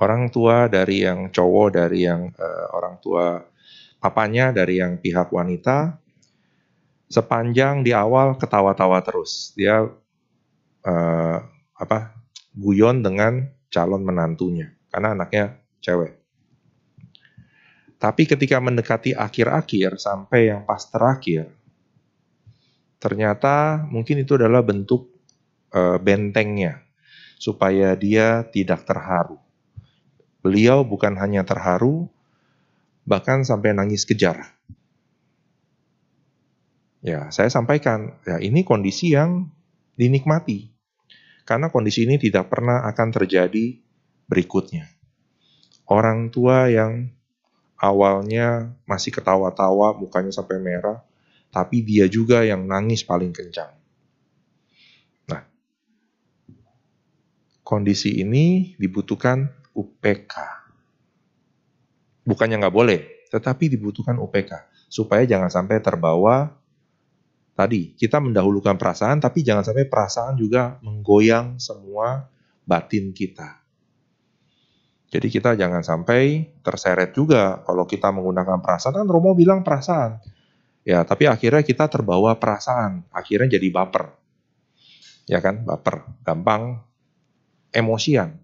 [0.00, 3.44] Orang tua dari yang cowok, dari yang uh, orang tua
[4.00, 6.07] papanya, dari yang pihak wanita,
[7.08, 9.56] sepanjang di awal ketawa-tawa terus.
[9.56, 9.84] Dia
[10.84, 11.38] uh,
[11.74, 11.98] apa
[12.52, 16.16] guyon dengan calon menantunya karena anaknya cewek.
[17.98, 21.50] Tapi ketika mendekati akhir-akhir sampai yang pas terakhir,
[23.02, 25.10] ternyata mungkin itu adalah bentuk
[25.74, 26.86] uh, bentengnya
[27.42, 29.38] supaya dia tidak terharu.
[30.38, 32.06] Beliau bukan hanya terharu,
[33.02, 34.57] bahkan sampai nangis kejar.
[36.98, 39.46] Ya, saya sampaikan, ya ini kondisi yang
[39.94, 40.74] dinikmati.
[41.46, 43.78] Karena kondisi ini tidak pernah akan terjadi
[44.26, 44.90] berikutnya.
[45.88, 47.08] Orang tua yang
[47.78, 51.00] awalnya masih ketawa-tawa, mukanya sampai merah,
[51.54, 53.72] tapi dia juga yang nangis paling kencang.
[55.30, 55.46] Nah,
[57.62, 60.34] kondisi ini dibutuhkan UPK.
[62.26, 63.00] Bukannya nggak boleh,
[63.32, 64.52] tetapi dibutuhkan UPK
[64.90, 66.57] supaya jangan sampai terbawa
[67.58, 72.30] tadi kita mendahulukan perasaan, tapi jangan sampai perasaan juga menggoyang semua
[72.62, 73.58] batin kita.
[75.10, 79.02] Jadi kita jangan sampai terseret juga kalau kita menggunakan perasaan.
[79.02, 80.22] Kan Romo bilang perasaan.
[80.86, 84.14] Ya, tapi akhirnya kita terbawa perasaan, akhirnya jadi baper.
[85.28, 86.80] Ya kan, baper, gampang
[87.74, 88.40] emosian.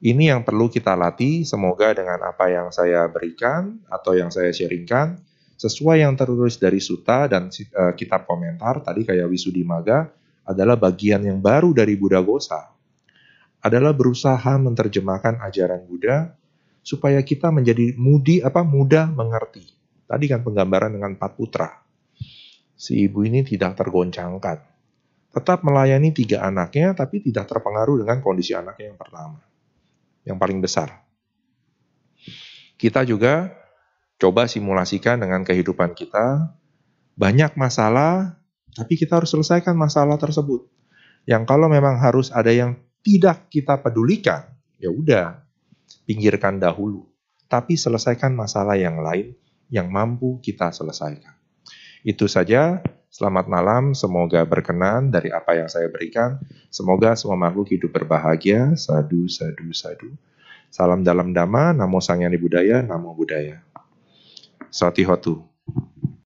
[0.00, 5.20] Ini yang perlu kita latih, semoga dengan apa yang saya berikan atau yang saya sharingkan,
[5.60, 10.08] sesuai yang tertulis dari Suta dan uh, kitab komentar, tadi kayak Wisudi Maga,
[10.48, 12.72] adalah bagian yang baru dari Buddha Gosa.
[13.60, 16.32] Adalah berusaha menerjemahkan ajaran Buddha
[16.80, 19.68] supaya kita menjadi mudi apa mudah mengerti.
[20.08, 21.68] Tadi kan penggambaran dengan empat putra.
[22.72, 24.64] Si ibu ini tidak tergoncangkan.
[25.30, 29.38] Tetap melayani tiga anaknya, tapi tidak terpengaruh dengan kondisi anaknya yang pertama
[30.24, 31.04] yang paling besar.
[32.80, 33.59] Kita juga
[34.20, 36.52] coba simulasikan dengan kehidupan kita.
[37.16, 38.36] Banyak masalah,
[38.76, 40.68] tapi kita harus selesaikan masalah tersebut.
[41.24, 44.44] Yang kalau memang harus ada yang tidak kita pedulikan,
[44.76, 45.40] ya udah,
[46.04, 47.08] pinggirkan dahulu.
[47.50, 49.34] Tapi selesaikan masalah yang lain
[49.72, 51.34] yang mampu kita selesaikan.
[52.06, 52.84] Itu saja.
[53.10, 56.38] Selamat malam, semoga berkenan dari apa yang saya berikan.
[56.70, 58.78] Semoga semua makhluk hidup berbahagia.
[58.78, 60.14] Sadu, sadu, sadu.
[60.70, 63.69] Salam dalam dhamma, namo sangyani budaya, namo budaya.
[64.68, 65.49] Sati hotu.